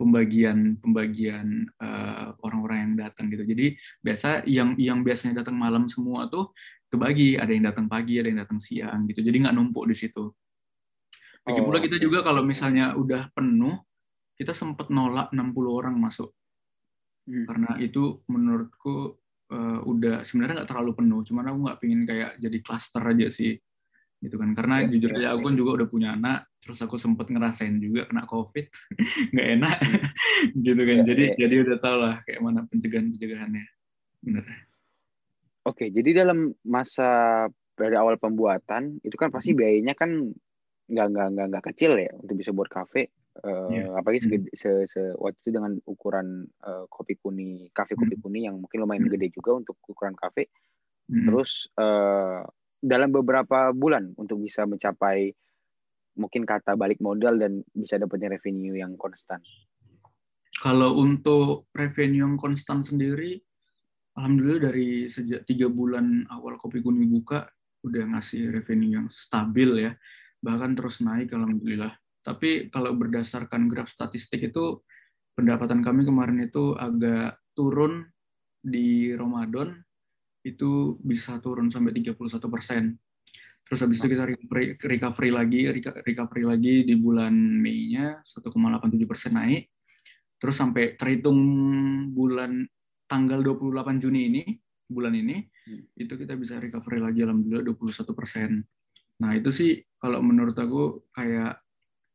pembagian 0.00 0.80
pembagian 0.80 1.68
uh, 1.76 2.32
orang-orang 2.40 2.78
yang 2.88 2.94
datang 3.04 3.28
gitu. 3.28 3.44
Jadi 3.44 3.76
biasa 4.00 4.48
yang 4.48 4.72
yang 4.80 5.04
biasanya 5.04 5.44
datang 5.44 5.60
malam 5.60 5.92
semua 5.92 6.24
tuh 6.32 6.56
kebagi 6.88 7.36
ada 7.36 7.52
yang 7.52 7.68
datang 7.68 7.84
pagi 7.84 8.16
ada 8.16 8.32
yang 8.32 8.40
datang 8.40 8.56
siang 8.56 9.04
gitu. 9.12 9.20
Jadi 9.20 9.36
nggak 9.44 9.52
numpuk 9.52 9.84
di 9.84 9.92
situ. 9.92 10.32
Lagi 11.44 11.60
pula 11.60 11.76
oh, 11.76 11.82
kita 11.84 11.96
juga 12.00 12.24
kalau 12.24 12.40
misalnya 12.40 12.96
udah 12.96 13.28
penuh 13.36 13.76
kita 14.40 14.56
sempat 14.56 14.88
nolak 14.88 15.28
60 15.36 15.52
orang 15.68 16.00
masuk 16.00 16.32
hmm. 17.26 17.44
karena 17.48 17.70
itu 17.82 18.22
menurutku 18.30 19.20
uh, 19.50 19.80
udah 19.84 20.22
sebenarnya 20.22 20.62
nggak 20.62 20.70
terlalu 20.70 20.92
penuh, 20.96 21.20
cuman 21.26 21.44
aku 21.50 21.58
nggak 21.66 21.78
pingin 21.80 22.02
kayak 22.06 22.30
jadi 22.38 22.58
klaster 22.62 23.02
aja 23.02 23.28
sih 23.28 23.58
gitu 24.20 24.36
kan 24.36 24.52
karena 24.52 24.84
ya, 24.84 24.92
jujur 24.92 25.10
ya, 25.16 25.18
aja 25.18 25.26
aku 25.32 25.48
kan 25.48 25.56
juga 25.56 25.70
udah 25.80 25.88
punya 25.88 26.08
anak 26.12 26.44
terus 26.60 26.76
aku 26.84 27.00
sempet 27.00 27.32
ngerasain 27.32 27.80
juga 27.80 28.04
kena 28.04 28.28
covid 28.28 28.68
nggak 29.32 29.48
enak 29.56 29.76
gitu 30.68 30.82
kan 30.84 30.96
ya, 31.00 31.04
jadi 31.08 31.24
ya. 31.24 31.36
jadi 31.40 31.54
udah 31.64 31.76
tau 31.80 31.96
lah 31.96 32.20
kayak 32.28 32.40
mana 32.44 32.68
pencegahan 32.68 33.16
pencegahannya 33.16 33.64
bener 34.20 34.44
oke 35.64 35.84
jadi 35.88 36.10
dalam 36.12 36.52
masa 36.68 37.08
dari 37.72 37.96
awal 37.96 38.20
pembuatan 38.20 39.00
itu 39.00 39.16
kan 39.16 39.32
pasti 39.32 39.56
hmm. 39.56 39.58
biayanya 39.58 39.94
kan 39.96 40.12
nggak 40.90 41.06
nggak 41.16 41.26
nggak 41.32 41.46
nggak 41.56 41.64
kecil 41.72 41.96
ya 41.96 42.12
untuk 42.12 42.36
bisa 42.36 42.52
buat 42.52 42.68
kafe 42.68 43.08
uh, 43.44 43.68
ya. 43.72 43.86
apalagi 43.96 44.26
hmm. 44.26 44.52
se, 44.52 44.70
se 44.88 45.02
waktu 45.16 45.38
itu 45.42 45.50
dengan 45.52 45.76
ukuran 45.88 46.44
uh, 46.64 46.84
kopi 46.88 47.16
kuni 47.20 47.68
kafe 47.72 47.96
kopi 47.96 48.16
hmm. 48.16 48.24
kuni 48.24 48.40
yang 48.46 48.56
mungkin 48.60 48.78
lumayan 48.84 49.06
hmm. 49.06 49.12
gede 49.16 49.28
juga 49.34 49.60
untuk 49.60 49.76
ukuran 49.88 50.16
kafe 50.16 50.48
hmm. 51.08 51.26
terus 51.28 51.68
uh, 51.76 52.44
dalam 52.80 53.12
beberapa 53.12 53.70
bulan 53.76 54.16
untuk 54.16 54.40
bisa 54.40 54.64
mencapai 54.64 55.36
mungkin 56.16 56.48
kata 56.48 56.74
balik 56.74 56.98
modal 56.98 57.36
dan 57.38 57.64
bisa 57.70 58.00
dapatnya 58.00 58.36
revenue 58.40 58.74
yang 58.74 58.96
konstan? 58.96 59.38
Kalau 60.60 60.98
untuk 61.00 61.70
revenue 61.72 62.26
yang 62.26 62.36
konstan 62.36 62.84
sendiri, 62.84 63.40
alhamdulillah 64.16 64.72
dari 64.72 65.08
sejak 65.08 65.46
tiga 65.48 65.70
bulan 65.70 66.28
awal 66.28 66.60
kopi 66.60 66.84
kuning 66.84 67.08
buka 67.08 67.48
udah 67.80 68.16
ngasih 68.16 68.52
revenue 68.52 69.00
yang 69.00 69.08
stabil 69.08 69.88
ya, 69.88 69.92
bahkan 70.40 70.76
terus 70.76 71.00
naik 71.00 71.32
alhamdulillah. 71.32 71.96
Tapi 72.20 72.68
kalau 72.68 72.92
berdasarkan 72.96 73.66
graf 73.66 73.88
statistik 73.88 74.52
itu 74.52 74.84
pendapatan 75.32 75.80
kami 75.80 76.04
kemarin 76.04 76.44
itu 76.44 76.76
agak 76.76 77.40
turun 77.56 78.08
di 78.60 79.16
Ramadan 79.16 79.72
itu 80.44 80.96
bisa 81.00 81.40
turun 81.40 81.72
sampai 81.72 81.96
31 81.96 82.16
persen. 82.48 82.96
Terus 83.64 83.86
habis 83.86 84.02
itu 84.02 84.08
kita 84.10 84.24
recovery, 84.26 84.66
recovery 84.82 85.30
lagi, 85.30 85.60
recovery 86.02 86.44
lagi 86.44 86.74
di 86.82 86.94
bulan 86.98 87.32
Mei-nya 87.32 88.18
1,87 88.24 88.50
persen 89.06 89.32
naik. 89.36 89.70
Terus 90.40 90.56
sampai 90.56 90.96
terhitung 90.96 91.38
bulan 92.10 92.64
tanggal 93.04 93.44
28 93.44 94.00
Juni 94.00 94.20
ini, 94.32 94.42
bulan 94.88 95.12
ini, 95.14 95.44
hmm. 95.44 96.02
itu 96.02 96.12
kita 96.16 96.34
bisa 96.34 96.58
recovery 96.58 96.98
lagi 96.98 97.20
alhamdulillah 97.22 97.62
21 97.62 98.16
persen. 98.16 98.64
Nah 99.20 99.36
itu 99.36 99.52
sih 99.52 99.78
kalau 100.00 100.24
menurut 100.24 100.56
aku 100.56 101.06
kayak 101.12 101.59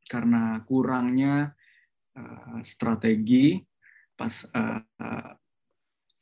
karena 0.05 0.61
kurangnya 0.63 1.53
uh, 2.15 2.59
strategi 2.61 3.59
pas 4.15 4.31
uh, 4.53 5.31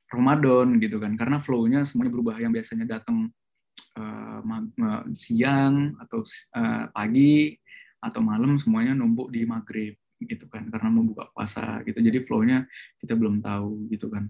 Ramadan 0.10 0.78
gitu 0.78 0.98
kan. 1.02 1.14
Karena 1.18 1.38
flow-nya 1.42 1.86
semuanya 1.86 2.12
berubah. 2.14 2.36
Yang 2.38 2.52
biasanya 2.62 2.86
datang 3.00 3.30
uh, 3.98 4.42
siang 5.18 5.98
atau 6.02 6.22
uh, 6.58 6.86
pagi 6.94 7.58
atau 8.04 8.20
malam 8.20 8.60
semuanya 8.60 8.94
numpuk 8.94 9.32
di 9.34 9.46
maghrib 9.48 9.96
gitu 10.22 10.46
kan. 10.48 10.70
Karena 10.70 10.88
mau 10.94 11.06
buka 11.06 11.30
puasa 11.34 11.82
gitu. 11.86 11.98
Jadi 11.98 12.20
flow-nya 12.22 12.66
kita 13.02 13.18
belum 13.18 13.42
tahu 13.42 13.90
gitu 13.90 14.08
kan. 14.10 14.30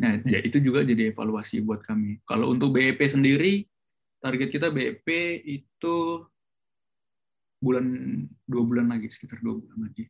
Nah 0.00 0.20
ya 0.24 0.40
itu 0.40 0.56
juga 0.56 0.84
jadi 0.84 1.12
evaluasi 1.12 1.60
buat 1.60 1.84
kami. 1.84 2.24
Kalau 2.24 2.52
untuk 2.52 2.72
BEP 2.72 3.00
sendiri 3.04 3.68
target 4.22 4.48
kita 4.48 4.72
BEP 4.72 5.08
itu 5.44 6.24
bulan 7.62 7.86
dua 8.42 8.62
bulan 8.66 8.90
lagi 8.90 9.06
sekitar 9.06 9.38
dua 9.38 9.54
bulan 9.54 9.78
lagi. 9.86 10.04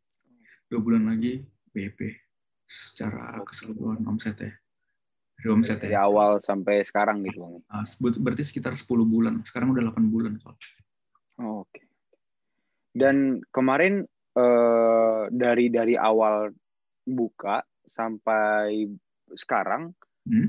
Dua 0.73 0.81
bulan 0.81 1.05
lagi 1.13 1.45
BEP 1.69 2.01
secara 2.65 3.45
keseluruhan 3.45 4.01
omset 4.09 4.41
ya. 4.41 4.53
Dari 5.37 5.49
omset 5.53 5.79
dari 5.85 5.93
ya? 5.93 6.09
awal 6.09 6.41
sampai 6.41 6.81
sekarang 6.81 7.21
gitu 7.29 7.45
bang? 7.45 7.55
Nah, 7.69 7.85
berarti 7.99 8.47
sekitar 8.47 8.73
10 8.73 8.89
bulan. 9.05 9.43
Sekarang 9.45 9.75
udah 9.75 9.91
8 9.91 10.07
bulan 10.09 10.39
oh, 10.39 11.67
oke. 11.67 11.69
Okay. 11.69 11.85
dan 12.95 13.43
kemarin 13.53 14.07
eh, 14.39 15.23
dari 15.29 15.67
dari 15.69 15.99
awal 15.99 16.53
buka 17.03 17.65
sampai 17.91 18.87
sekarang 19.35 19.93
hmm? 20.29 20.49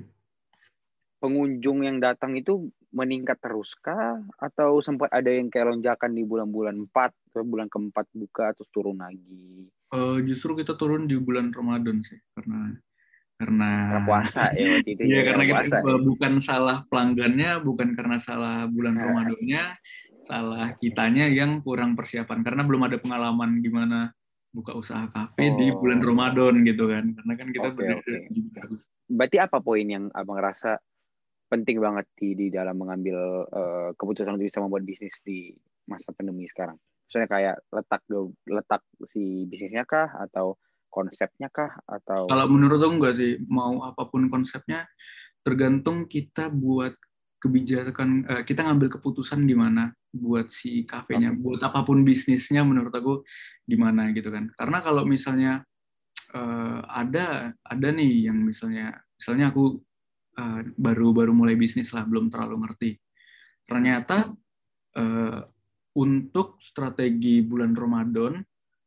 pengunjung 1.20 1.88
yang 1.88 1.98
datang 2.04 2.36
itu 2.38 2.70
meningkat 2.94 3.42
terus 3.42 3.74
kah 3.82 4.22
atau 4.38 4.78
sempat 4.80 5.10
ada 5.10 5.28
yang 5.28 5.50
kayak 5.50 5.74
lonjakan 5.74 6.14
di 6.14 6.24
bulan-bulan 6.24 6.78
4 6.94 7.34
atau 7.34 7.42
bulan 7.42 7.68
keempat 7.68 8.06
buka 8.14 8.54
terus 8.54 8.70
turun 8.70 9.02
lagi? 9.02 9.66
Uh, 9.90 10.22
justru 10.22 10.54
kita 10.54 10.78
turun 10.78 11.10
di 11.10 11.18
bulan 11.18 11.50
Ramadan 11.50 12.06
sih 12.06 12.22
karena 12.38 12.78
karena, 13.34 13.70
karena 13.98 14.06
puasa 14.06 14.44
ya 14.54 14.78
waktu 14.78 14.90
itu. 14.94 15.02
Iya, 15.10 15.18
ya, 15.18 15.22
karena 15.26 15.44
kita 15.44 15.58
puasa, 15.66 15.78
ya. 15.82 15.98
bukan 16.06 16.34
salah 16.38 16.78
pelanggannya, 16.88 17.52
bukan 17.66 17.90
karena 17.98 18.18
salah 18.22 18.70
bulan 18.70 18.94
nah. 18.94 19.04
Ramadannya, 19.10 19.64
salah 20.22 20.68
kitanya 20.78 21.26
yang 21.28 21.60
kurang 21.66 21.98
persiapan 21.98 22.46
karena 22.46 22.62
belum 22.64 22.82
ada 22.88 22.98
pengalaman 23.02 23.60
gimana 23.60 24.14
buka 24.54 24.78
usaha 24.78 25.10
kafe 25.10 25.50
oh. 25.50 25.58
di 25.58 25.74
bulan 25.74 26.00
Ramadan 26.00 26.62
gitu 26.62 26.86
kan. 26.86 27.10
Karena 27.10 27.34
kan 27.34 27.48
kita 27.50 27.68
okay, 27.74 27.90
okay. 27.98 28.20
Berarti 29.10 29.38
apa 29.42 29.58
poin 29.60 29.84
yang 29.84 30.14
Abang 30.14 30.38
rasa 30.38 30.78
penting 31.54 31.78
banget 31.78 32.10
di 32.18 32.34
di 32.34 32.48
dalam 32.50 32.74
mengambil 32.74 33.46
uh, 33.46 33.90
keputusan 33.94 34.34
untuk 34.34 34.50
bisa 34.50 34.58
membuat 34.58 34.84
bisnis 34.90 35.14
di 35.22 35.54
masa 35.86 36.10
pandemi 36.10 36.50
sekarang? 36.50 36.82
Misalnya 37.06 37.30
kayak 37.30 37.56
letak 37.70 38.02
letak 38.50 38.82
si 39.14 39.46
bisnisnya 39.46 39.86
kah 39.86 40.10
atau 40.18 40.58
konsepnya 40.90 41.54
kah 41.54 41.78
atau 41.86 42.26
kalau 42.26 42.50
menurut 42.50 42.82
aku 42.82 42.94
enggak 42.98 43.16
sih. 43.22 43.38
Mau 43.46 43.86
apa 43.86 44.10
pun 44.10 44.26
konsepnya 44.34 44.90
tergantung 45.46 46.10
kita 46.10 46.50
buat 46.50 46.98
kebijakan 47.38 48.10
uh, 48.26 48.42
kita 48.42 48.66
ngambil 48.66 48.98
keputusan 48.98 49.46
gimana 49.46 49.94
buat 50.10 50.50
si 50.50 50.88
kafenya 50.88 51.36
buat 51.36 51.60
apa 51.60 51.84
pun 51.84 52.02
bisnisnya 52.02 52.66
menurut 52.66 52.94
aku 52.96 53.22
gimana 53.70 54.10
gitu 54.10 54.34
kan. 54.34 54.50
Karena 54.58 54.82
kalau 54.82 55.06
misalnya 55.06 55.62
uh, 56.34 56.82
ada 56.90 57.54
ada 57.62 57.88
nih 57.94 58.32
yang 58.32 58.42
misalnya 58.42 59.06
misalnya 59.20 59.54
aku 59.54 59.84
uh, 60.38 60.62
baru 60.78 61.12
baru 61.12 61.32
mulai 61.36 61.58
bisnis 61.58 61.92
lah 61.92 62.06
belum 62.06 62.30
terlalu 62.30 62.66
ngerti 62.68 62.92
ternyata 63.66 64.32
uh, 64.98 65.40
untuk 65.94 66.58
strategi 66.62 67.42
bulan 67.46 67.74
Ramadan 67.78 68.42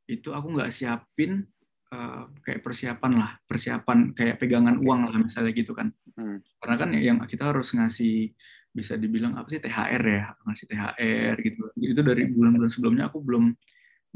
itu 0.07 0.31
aku 0.31 0.55
nggak 0.55 0.71
siapin 0.75 1.43
Eh, 1.87 2.25
kayak 2.43 2.67
persiapan 2.67 3.13
lah, 3.15 3.31
persiapan 3.47 4.11
kayak 4.11 4.43
pegangan 4.43 4.75
uang 4.75 5.07
lah 5.07 5.17
misalnya 5.23 5.55
gitu 5.55 5.71
kan. 5.71 5.95
Hmm. 6.19 6.43
Karena 6.59 6.77
kan 6.83 6.91
yang 6.99 7.19
kita 7.31 7.55
harus 7.55 7.71
ngasih 7.79 8.35
bisa 8.75 8.99
dibilang 8.99 9.39
apa 9.39 9.47
sih 9.55 9.63
THR 9.63 10.03
ya, 10.03 10.35
ngasih 10.51 10.67
THR 10.67 11.35
gitu. 11.47 11.63
Itu 11.79 12.03
dari 12.03 12.27
bulan-bulan 12.27 12.71
sebelumnya 12.75 13.07
aku 13.07 13.23
belum 13.23 13.55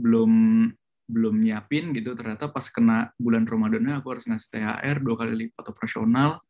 belum 0.03 0.33
belum 1.15 1.35
nyiapin 1.47 1.95
gitu. 1.95 2.11
Ternyata 2.19 2.51
pas 2.51 2.67
kena 2.75 3.15
bulan 3.15 3.47
Ramadannya 3.47 4.03
aku 4.03 4.19
harus 4.19 4.27
ngasih 4.27 4.51
THR 4.51 4.97
dua 4.99 5.15
kali 5.23 5.33
lipat 5.47 5.65
operasional 5.71 6.43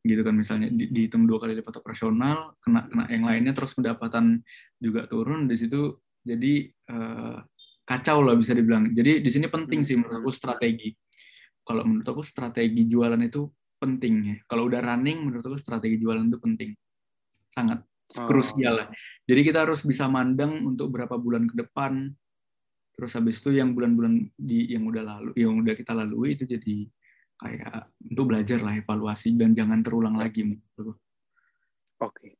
gitu 0.00 0.24
kan 0.24 0.32
misalnya 0.32 0.72
di, 0.72 0.88
dihitung 0.88 1.28
dua 1.28 1.36
kali 1.44 1.52
lipat 1.60 1.84
operasional 1.84 2.56
kena 2.64 2.88
kena 2.88 3.04
yang 3.12 3.24
lainnya 3.28 3.52
terus 3.52 3.76
pendapatan 3.76 4.40
juga 4.80 5.04
turun 5.04 5.44
di 5.44 5.60
situ 5.60 6.00
jadi 6.24 6.68
uh, 6.88 7.36
kacau 7.90 8.22
lah 8.22 8.38
bisa 8.38 8.54
dibilang. 8.54 8.94
Jadi 8.94 9.18
di 9.18 9.30
sini 9.34 9.50
penting 9.50 9.82
sih 9.82 9.98
menurut 9.98 10.22
aku 10.22 10.30
strategi. 10.30 10.94
Kalau 11.66 11.82
menurut 11.82 12.06
aku 12.06 12.22
strategi 12.22 12.86
jualan 12.86 13.18
itu 13.18 13.50
penting 13.82 14.14
ya. 14.22 14.36
Kalau 14.46 14.70
udah 14.70 14.78
running 14.78 15.26
menurut 15.26 15.42
aku 15.42 15.58
strategi 15.58 15.98
jualan 15.98 16.22
itu 16.22 16.38
penting. 16.38 16.70
Sangat 17.50 17.82
oh. 18.14 18.26
krusial 18.30 18.86
lah. 18.86 18.88
Jadi 19.26 19.40
kita 19.42 19.66
harus 19.66 19.82
bisa 19.82 20.06
mandang 20.06 20.62
untuk 20.62 20.94
berapa 20.94 21.18
bulan 21.18 21.50
ke 21.50 21.58
depan. 21.66 22.14
Terus 22.94 23.10
habis 23.16 23.42
itu 23.42 23.58
yang 23.58 23.74
bulan-bulan 23.74 24.28
di 24.38 24.70
yang 24.70 24.86
udah 24.86 25.02
lalu 25.02 25.30
yang 25.34 25.56
udah 25.58 25.74
kita 25.74 25.96
lalui 25.96 26.36
itu 26.36 26.44
jadi 26.44 26.84
kayak 27.40 27.88
untuk 28.04 28.36
belajar 28.36 28.60
lah 28.60 28.76
evaluasi 28.76 29.32
dan 29.34 29.56
jangan 29.56 29.80
terulang 29.80 30.20
lagi 30.20 30.44
Oke. 30.44 30.96
Okay. 32.00 32.32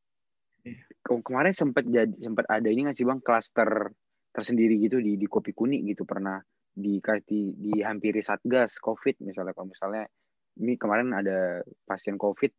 Iya. 0.64 0.80
Kemarin 1.24 1.52
sempat 1.56 1.84
jadi 1.88 2.12
sempat 2.20 2.44
ada 2.48 2.68
ini 2.68 2.84
nggak 2.84 2.96
sih 2.96 3.08
bang 3.08 3.20
klaster 3.24 3.92
tersendiri 4.30 4.76
gitu 4.78 5.00
di 5.00 5.16
di 5.16 5.26
kopi 5.26 5.56
kuning 5.56 5.88
gitu 5.90 6.04
pernah 6.06 6.38
di 6.70 7.02
di 7.26 7.40
dihampiri 7.58 8.22
satgas 8.22 8.78
covid 8.78 9.18
misalnya 9.26 9.52
kalau 9.52 9.68
misalnya 9.68 10.06
ini 10.62 10.78
kemarin 10.78 11.10
ada 11.10 11.58
pasien 11.82 12.14
covid 12.14 12.54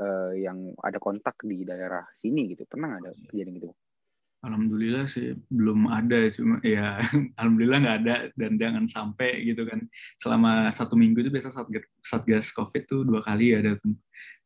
uh, 0.00 0.34
yang 0.34 0.74
ada 0.82 0.98
kontak 0.98 1.38
di 1.46 1.62
daerah 1.62 2.02
sini 2.18 2.50
gitu 2.50 2.66
pernah 2.66 2.98
ada 2.98 3.14
kejadian 3.30 3.62
gitu 3.62 3.70
Alhamdulillah 4.44 5.08
sih 5.08 5.32
belum 5.48 5.88
ada. 5.88 6.28
Cuma 6.30 6.60
ya 6.60 7.00
alhamdulillah 7.40 7.78
nggak 7.80 7.98
ada 8.04 8.16
dan 8.36 8.60
jangan 8.60 8.84
sampai 8.84 9.40
gitu 9.48 9.64
kan. 9.64 9.80
Selama 10.20 10.68
satu 10.68 10.94
minggu 10.94 11.24
itu 11.24 11.32
biasa 11.32 11.48
satgas 11.48 11.88
satgas 12.04 12.46
covid 12.52 12.84
tuh 12.84 13.00
dua 13.08 13.24
kali 13.24 13.56
ada 13.56 13.80
tuh. 13.80 13.96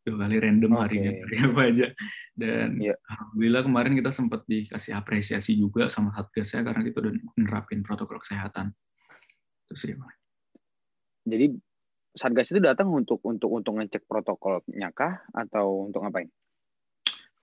Dua 0.07 0.25
kali 0.25 0.39
random 0.39 0.73
okay. 0.79 0.83
harinya 0.87 1.13
hari 1.19 1.37
apa 1.43 1.61
aja. 1.67 1.87
Dan 2.33 2.79
yeah. 2.79 2.97
alhamdulillah 3.11 3.63
kemarin 3.67 3.93
kita 3.99 4.11
sempat 4.15 4.47
dikasih 4.47 4.95
apresiasi 4.95 5.59
juga 5.59 5.91
sama 5.91 6.15
satgas 6.15 6.55
ya 6.55 6.63
karena 6.63 6.87
kita 6.87 7.03
udah 7.03 7.13
nerapin 7.37 7.83
protokol 7.83 8.23
kesehatan. 8.23 8.71
Itu 9.67 9.75
sih 9.75 9.93
jadi 11.29 11.47
satgas 12.17 12.49
itu 12.51 12.61
datang 12.65 12.89
untuk 12.89 13.21
untuk 13.29 13.53
untuk 13.53 13.77
ngecek 13.77 14.09
protokolnya 14.09 14.89
kah? 14.97 15.21
Atau 15.37 15.93
untuk 15.93 16.03
ngapain? 16.03 16.33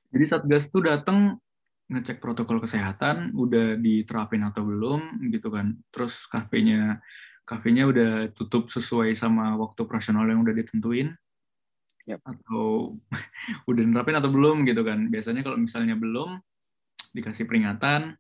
Jadi 0.10 0.26
satgas 0.26 0.68
itu 0.74 0.82
datang 0.82 1.38
ngecek 1.86 2.18
protokol 2.18 2.58
kesehatan 2.58 3.38
udah 3.38 3.78
diterapin 3.78 4.42
atau 4.42 4.66
belum 4.66 5.30
gitu 5.30 5.54
kan. 5.54 5.78
Terus 5.94 6.26
kafenya 6.26 6.98
kafenya 7.46 7.86
udah 7.86 8.12
tutup 8.34 8.74
sesuai 8.74 9.14
sama 9.14 9.54
waktu 9.54 9.86
operasional 9.86 10.26
yang 10.26 10.42
udah 10.42 10.54
ditentuin. 10.58 11.14
Yep. 12.10 12.22
Atau 12.26 12.98
udah 13.70 13.84
nerapin 13.86 14.18
atau 14.18 14.34
belum 14.34 14.66
gitu 14.66 14.82
kan. 14.82 15.10
Biasanya 15.14 15.46
kalau 15.46 15.62
misalnya 15.62 15.94
belum 15.94 16.42
dikasih 17.14 17.46
peringatan 17.46 18.18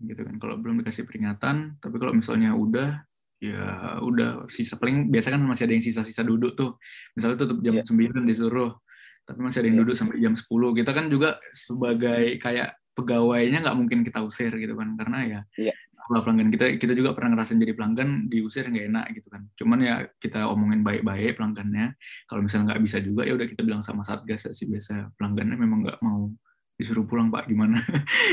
gitu 0.00 0.24
kan. 0.24 0.34
Kalau 0.40 0.56
belum 0.56 0.80
dikasih 0.80 1.04
peringatan, 1.04 1.76
tapi 1.82 1.96
kalau 2.00 2.16
misalnya 2.16 2.56
udah 2.56 3.04
ya 3.38 3.94
udah 4.02 4.50
sisa 4.50 4.74
paling 4.74 5.14
biasa 5.14 5.30
kan 5.30 5.38
masih 5.46 5.70
ada 5.70 5.74
yang 5.78 5.84
sisa-sisa 5.84 6.24
duduk 6.24 6.56
tuh. 6.56 6.80
Misalnya 7.14 7.36
tutup 7.44 7.58
jam 7.60 7.78
yeah. 7.78 7.86
9 7.86 8.24
disuruh 8.24 8.80
tapi 9.28 9.44
masih 9.44 9.60
ada 9.60 9.68
yang 9.68 9.76
iya. 9.76 9.84
duduk 9.84 9.96
sampai 10.00 10.16
jam 10.24 10.32
10. 10.32 10.80
Kita 10.80 10.90
kan 10.96 11.06
juga 11.12 11.36
sebagai 11.52 12.40
kayak 12.40 12.80
pegawainya 12.98 13.62
nggak 13.62 13.78
mungkin 13.78 14.02
kita 14.02 14.18
usir 14.26 14.50
gitu 14.58 14.74
kan 14.74 14.98
karena 14.98 15.18
ya 15.22 15.40
yeah. 15.70 15.76
pelanggan 16.10 16.50
kita 16.50 16.74
kita 16.82 16.98
juga 16.98 17.14
pernah 17.14 17.38
ngerasain 17.38 17.62
jadi 17.62 17.78
pelanggan 17.78 18.26
diusir 18.26 18.66
nggak 18.66 18.86
enak 18.90 19.06
gitu 19.14 19.28
kan 19.30 19.46
cuman 19.54 19.78
ya 19.78 19.94
kita 20.18 20.50
omongin 20.50 20.82
baik-baik 20.82 21.38
pelanggannya 21.38 21.94
kalau 22.26 22.42
misalnya 22.42 22.74
nggak 22.74 22.82
bisa 22.82 22.98
juga 22.98 23.22
ya 23.22 23.38
udah 23.38 23.46
kita 23.46 23.62
bilang 23.62 23.86
sama 23.86 24.02
satgas 24.02 24.50
sih 24.50 24.66
biasa 24.66 25.14
pelanggannya 25.14 25.54
memang 25.54 25.86
nggak 25.86 26.00
mau 26.02 26.26
disuruh 26.74 27.06
pulang 27.06 27.30
pak 27.30 27.46
gimana 27.46 27.78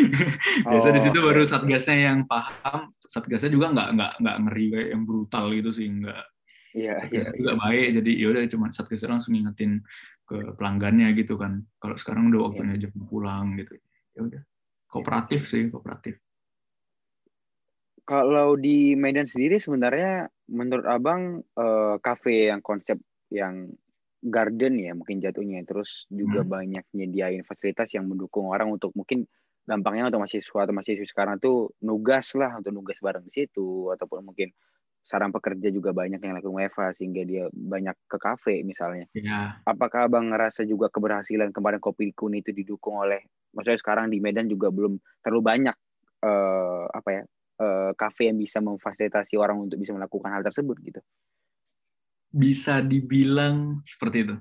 biasa 0.69 0.87
oh, 0.89 0.93
di 0.97 1.01
situ 1.01 1.17
baru 1.21 1.45
satgasnya 1.45 1.97
yang 2.09 2.19
paham 2.25 2.93
satgasnya 3.05 3.53
juga 3.53 3.69
nggak 3.73 3.89
nggak 3.97 4.11
nggak 4.21 4.37
ngeri 4.49 4.65
kayak 4.73 4.87
yang 4.97 5.03
brutal 5.05 5.45
gitu 5.53 5.69
sih 5.69 5.85
nggak 5.93 6.25
Iya, 6.75 7.07
iya. 7.07 7.31
Juga 7.31 7.55
baik, 7.55 8.03
jadi 8.03 8.11
ya 8.19 8.27
udah 8.35 8.43
cuma 8.51 8.67
satgasnya 8.67 9.15
langsung 9.15 9.31
ngingetin 9.31 9.79
ke 10.25 10.57
pelanggannya 10.57 11.13
gitu 11.13 11.37
kan. 11.37 11.61
Kalau 11.77 11.95
sekarang 11.95 12.33
udah 12.33 12.51
waktunya 12.51 12.75
yeah. 12.77 12.89
jam 12.89 12.93
pulang 13.05 13.55
gitu. 13.61 13.73
Ya 14.17 14.21
udah. 14.25 14.41
Kooperatif 14.89 15.47
sih, 15.49 15.69
kooperatif. 15.69 16.17
Kalau 18.05 18.53
di 18.53 18.93
Medan 18.93 19.25
sendiri 19.25 19.57
sebenarnya 19.57 20.29
menurut 20.53 20.85
Abang 20.85 21.41
uh, 21.57 21.97
kafe 21.97 22.53
yang 22.53 22.61
konsep 22.61 23.01
yang 23.33 23.73
garden 24.25 24.81
ya 24.81 24.93
mungkin 24.97 25.21
jatuhnya 25.21 25.61
terus 25.65 26.09
juga 26.09 26.41
hmm. 26.41 26.49
banyak 26.49 26.85
nyediain 26.97 27.45
fasilitas 27.45 27.93
yang 27.93 28.09
mendukung 28.09 28.49
orang 28.49 28.73
untuk 28.73 28.93
mungkin 28.97 29.25
gampangnya 29.65 30.09
untuk 30.09 30.25
mahasiswa 30.25 30.59
atau 30.65 30.73
mahasiswa 30.73 31.05
sekarang 31.05 31.37
tuh 31.41 31.73
nugas 31.81 32.33
lah 32.37 32.57
untuk 32.57 32.73
nugas 32.73 32.97
bareng 33.01 33.25
di 33.29 33.33
situ 33.33 33.89
ataupun 33.93 34.25
mungkin 34.25 34.49
saran 35.05 35.29
pekerja 35.29 35.69
juga 35.69 35.93
banyak 35.93 36.17
yang 36.17 36.33
lakukan 36.33 36.57
WFA 36.65 36.89
sehingga 36.97 37.21
dia 37.21 37.45
banyak 37.53 37.93
ke 38.09 38.17
kafe 38.17 38.65
misalnya. 38.65 39.05
Ya. 39.13 39.61
Apakah 39.61 40.09
abang 40.09 40.33
ngerasa 40.33 40.65
juga 40.65 40.89
keberhasilan 40.89 41.53
kemarin 41.53 41.77
kopi 41.77 42.09
kuning 42.17 42.41
itu 42.41 42.49
didukung 42.49 42.97
oleh, 42.97 43.21
maksudnya 43.53 43.77
sekarang 43.77 44.09
di 44.09 44.17
Medan 44.17 44.49
juga 44.49 44.73
belum 44.73 44.97
terlalu 45.21 45.41
banyak 45.45 45.77
uh, 46.25 46.89
apa 46.89 47.09
ya 47.13 47.23
uh, 47.61 47.91
kafe 47.93 48.33
yang 48.33 48.41
bisa 48.41 48.57
memfasilitasi 48.65 49.37
orang 49.37 49.61
untuk 49.61 49.77
bisa 49.77 49.93
melakukan 49.93 50.33
hal 50.33 50.41
tersebut 50.41 50.81
gitu. 50.81 51.01
Bisa 52.33 52.81
dibilang 52.81 53.85
seperti 53.85 54.25
itu. 54.25 54.35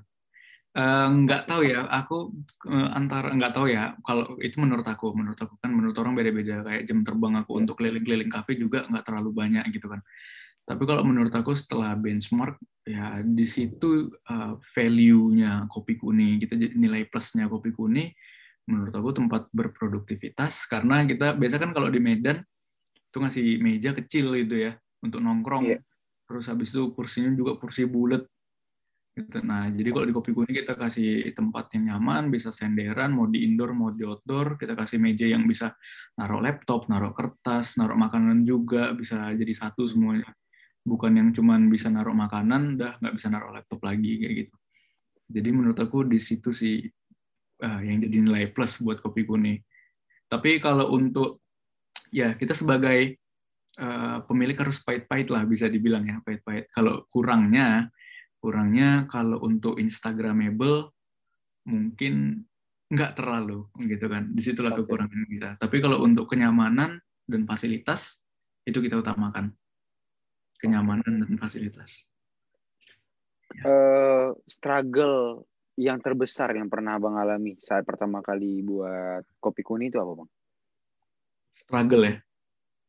Uh, 0.75 1.07
nggak 1.23 1.47
tahu 1.47 1.61
ya, 1.71 1.87
aku 1.87 2.35
uh, 2.67 2.89
antara 2.97 3.31
nggak 3.37 3.53
tahu 3.53 3.69
ya. 3.69 3.93
Kalau 4.01 4.33
itu 4.41 4.57
menurut 4.57 4.83
aku, 4.83 5.13
menurut 5.13 5.37
aku 5.37 5.61
kan 5.61 5.69
menurut 5.69 5.95
orang 6.01 6.17
beda-beda. 6.17 6.65
Kayak 6.65 6.89
jam 6.89 7.05
terbang 7.05 7.37
aku 7.37 7.53
ya. 7.53 7.57
untuk 7.63 7.77
keliling-keliling 7.77 8.33
kafe 8.33 8.57
juga 8.57 8.83
nggak 8.89 9.05
terlalu 9.05 9.29
banyak 9.29 9.63
gitu 9.69 9.93
kan 9.93 10.01
tapi 10.65 10.83
kalau 10.89 11.05
menurut 11.05 11.29
aku 11.29 11.53
setelah 11.53 11.93
benchmark 11.93 12.57
ya 12.81 13.21
di 13.21 13.45
situ 13.45 14.09
uh, 14.29 14.57
value-nya 14.73 15.69
kopi 15.69 15.93
kuning 15.93 16.41
kita 16.41 16.57
nilai 16.57 17.05
plusnya 17.05 17.45
kopi 17.45 17.69
kuning 17.69 18.09
menurut 18.65 18.93
aku 18.93 19.13
tempat 19.13 19.45
berproduktivitas 19.53 20.65
karena 20.65 21.05
kita 21.05 21.37
biasa 21.37 21.61
kan 21.61 21.69
kalau 21.69 21.93
di 21.93 22.01
Medan 22.01 22.41
itu 22.97 23.17
ngasih 23.21 23.61
meja 23.61 23.93
kecil 23.93 24.33
gitu 24.41 24.57
ya 24.57 24.73
untuk 25.05 25.21
nongkrong 25.21 25.69
yeah. 25.69 25.81
terus 26.25 26.49
habis 26.49 26.73
itu 26.73 26.89
kursinya 26.97 27.29
juga 27.37 27.61
kursi 27.61 27.85
bulat 27.85 28.25
gitu. 29.15 29.39
Nah, 29.47 29.71
jadi 29.71 29.95
kalau 29.95 30.03
di 30.03 30.11
kopi 30.11 30.35
kuning 30.35 30.51
kita 30.51 30.75
kasih 30.75 31.31
tempat 31.31 31.71
yang 31.71 31.95
nyaman, 31.95 32.27
bisa 32.27 32.51
senderan, 32.51 33.15
mau 33.15 33.23
di 33.31 33.47
indoor, 33.47 33.71
mau 33.71 33.87
di 33.87 34.03
outdoor, 34.03 34.59
kita 34.59 34.75
kasih 34.75 34.99
meja 34.99 35.23
yang 35.23 35.47
bisa 35.47 35.71
naruh 36.19 36.43
laptop, 36.43 36.91
naruh 36.91 37.15
kertas, 37.15 37.79
naruh 37.79 37.95
makanan 37.95 38.43
juga, 38.43 38.91
bisa 38.91 39.31
jadi 39.31 39.55
satu 39.55 39.87
semuanya 39.87 40.35
bukan 40.85 41.17
yang 41.17 41.29
cuman 41.33 41.65
bisa 41.67 41.89
naruh 41.89 42.13
makanan 42.13 42.77
dah 42.77 42.93
nggak 43.01 43.15
bisa 43.17 43.27
naruh 43.33 43.49
laptop 43.49 43.81
lagi 43.81 44.21
kayak 44.21 44.33
gitu. 44.45 44.55
Jadi 45.25 45.49
menurut 45.49 45.77
aku 45.81 46.05
di 46.05 46.21
situ 46.21 46.53
sih 46.53 46.85
uh, 47.65 47.81
yang 47.81 47.97
jadi 47.97 48.17
nilai 48.21 48.53
plus 48.53 48.77
buat 48.85 49.01
kopi 49.01 49.25
kuning. 49.25 49.57
Tapi 50.29 50.61
kalau 50.61 50.93
untuk 50.93 51.41
ya 52.13 52.37
kita 52.37 52.53
sebagai 52.53 53.17
uh, 53.81 54.21
pemilik 54.29 54.53
harus 54.53 54.85
pahit-pahit 54.85 55.33
lah 55.33 55.41
bisa 55.49 55.65
dibilang 55.65 56.05
ya 56.05 56.21
pahit-pahit. 56.21 56.69
Kalau 56.69 57.09
kurangnya 57.09 57.89
kurangnya 58.37 59.09
kalau 59.09 59.41
untuk 59.41 59.81
instagramable 59.81 60.93
mungkin 61.65 62.45
nggak 62.93 63.17
terlalu 63.17 63.65
gitu 63.89 64.05
kan. 64.05 64.29
Di 64.29 64.45
situlah 64.45 64.77
okay. 64.77 64.85
kekurangan 64.85 65.25
kita. 65.25 65.49
Tapi 65.57 65.77
kalau 65.81 66.05
untuk 66.05 66.29
kenyamanan 66.29 67.01
dan 67.25 67.41
fasilitas 67.49 68.21
itu 68.69 68.77
kita 68.77 69.01
utamakan 69.01 69.49
kenyamanan 70.59 71.23
dan 71.23 71.33
fasilitas. 71.37 72.07
Uh, 73.63 74.35
struggle 74.49 75.47
yang 75.75 75.99
terbesar 75.99 76.55
yang 76.55 76.71
pernah 76.71 76.95
abang 76.95 77.19
alami 77.19 77.55
saat 77.59 77.83
pertama 77.83 78.23
kali 78.23 78.63
buat 78.63 79.23
kopi 79.39 79.61
kuning 79.63 79.91
itu 79.91 79.99
apa 79.99 80.23
bang? 80.23 80.29
Struggle 81.55 82.03
ya. 82.03 82.15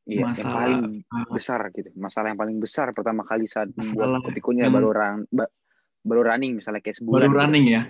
Iya, 0.07 0.23
masalah, 0.23 0.47
yang 0.47 0.55
paling 0.55 0.85
uh, 1.11 1.31
besar 1.35 1.61
gitu. 1.75 1.91
Masalah 1.99 2.27
yang 2.31 2.39
paling 2.39 2.59
besar 2.63 2.87
pertama 2.95 3.23
kali 3.27 3.51
saat 3.51 3.75
membuat 3.75 4.23
kopi 4.23 4.39
kuning 4.39 4.71
baru 4.71 4.91
run, 4.95 5.27
ba, 5.35 5.51
baru 6.07 6.23
running 6.31 6.63
misalnya 6.63 6.79
kayak 6.79 7.03
sebulan. 7.03 7.27
Baru 7.27 7.29
gitu. 7.35 7.41
running 7.43 7.67
ya. 7.67 7.83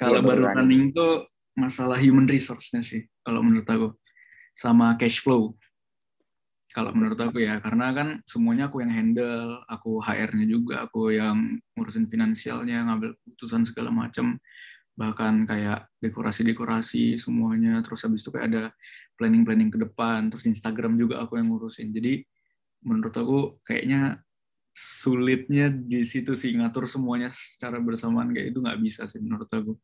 Kalau 0.00 0.20
ya, 0.20 0.24
baru, 0.24 0.42
baru 0.48 0.56
running 0.56 0.82
itu 0.96 1.08
masalah 1.52 2.00
human 2.00 2.24
resource-nya 2.24 2.80
sih 2.80 3.04
kalau 3.20 3.44
menurut 3.44 3.68
aku. 3.68 3.88
Sama 4.52 4.96
cash 5.00 5.20
flow 5.20 5.56
kalau 6.72 6.90
menurut 6.96 7.20
aku 7.20 7.44
ya 7.44 7.60
karena 7.60 7.92
kan 7.92 8.08
semuanya 8.24 8.72
aku 8.72 8.80
yang 8.80 8.92
handle 8.92 9.60
aku 9.68 10.00
HR-nya 10.00 10.46
juga 10.48 10.88
aku 10.88 11.12
yang 11.12 11.60
ngurusin 11.76 12.08
finansialnya 12.08 12.88
ngambil 12.88 13.12
keputusan 13.20 13.68
segala 13.68 13.92
macam 13.92 14.40
bahkan 14.92 15.48
kayak 15.48 15.88
dekorasi-dekorasi 16.04 17.16
semuanya 17.16 17.80
terus 17.80 18.04
habis 18.04 18.24
itu 18.24 18.32
kayak 18.32 18.46
ada 18.52 18.62
planning-planning 19.16 19.72
ke 19.72 19.78
depan 19.80 20.28
terus 20.28 20.44
Instagram 20.48 21.00
juga 21.00 21.24
aku 21.24 21.40
yang 21.40 21.48
ngurusin. 21.52 21.92
Jadi 21.92 22.24
menurut 22.84 23.14
aku 23.14 23.38
kayaknya 23.64 24.20
sulitnya 24.72 25.68
di 25.68 26.04
situ 26.04 26.32
sih 26.32 26.56
ngatur 26.56 26.88
semuanya 26.88 27.28
secara 27.32 27.76
bersamaan 27.80 28.32
kayak 28.32 28.56
itu 28.56 28.58
nggak 28.60 28.80
bisa 28.80 29.08
sih 29.08 29.20
menurut 29.20 29.48
aku. 29.48 29.76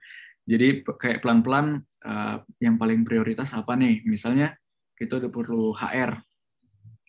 Jadi 0.48 0.84
kayak 0.84 1.20
pelan-pelan 1.20 1.84
uh, 2.04 2.40
yang 2.60 2.80
paling 2.80 3.04
prioritas 3.04 3.52
apa 3.52 3.76
nih? 3.76 4.04
Misalnya 4.08 4.56
kita 4.96 5.20
udah 5.20 5.30
perlu 5.32 5.76
HR 5.76 6.27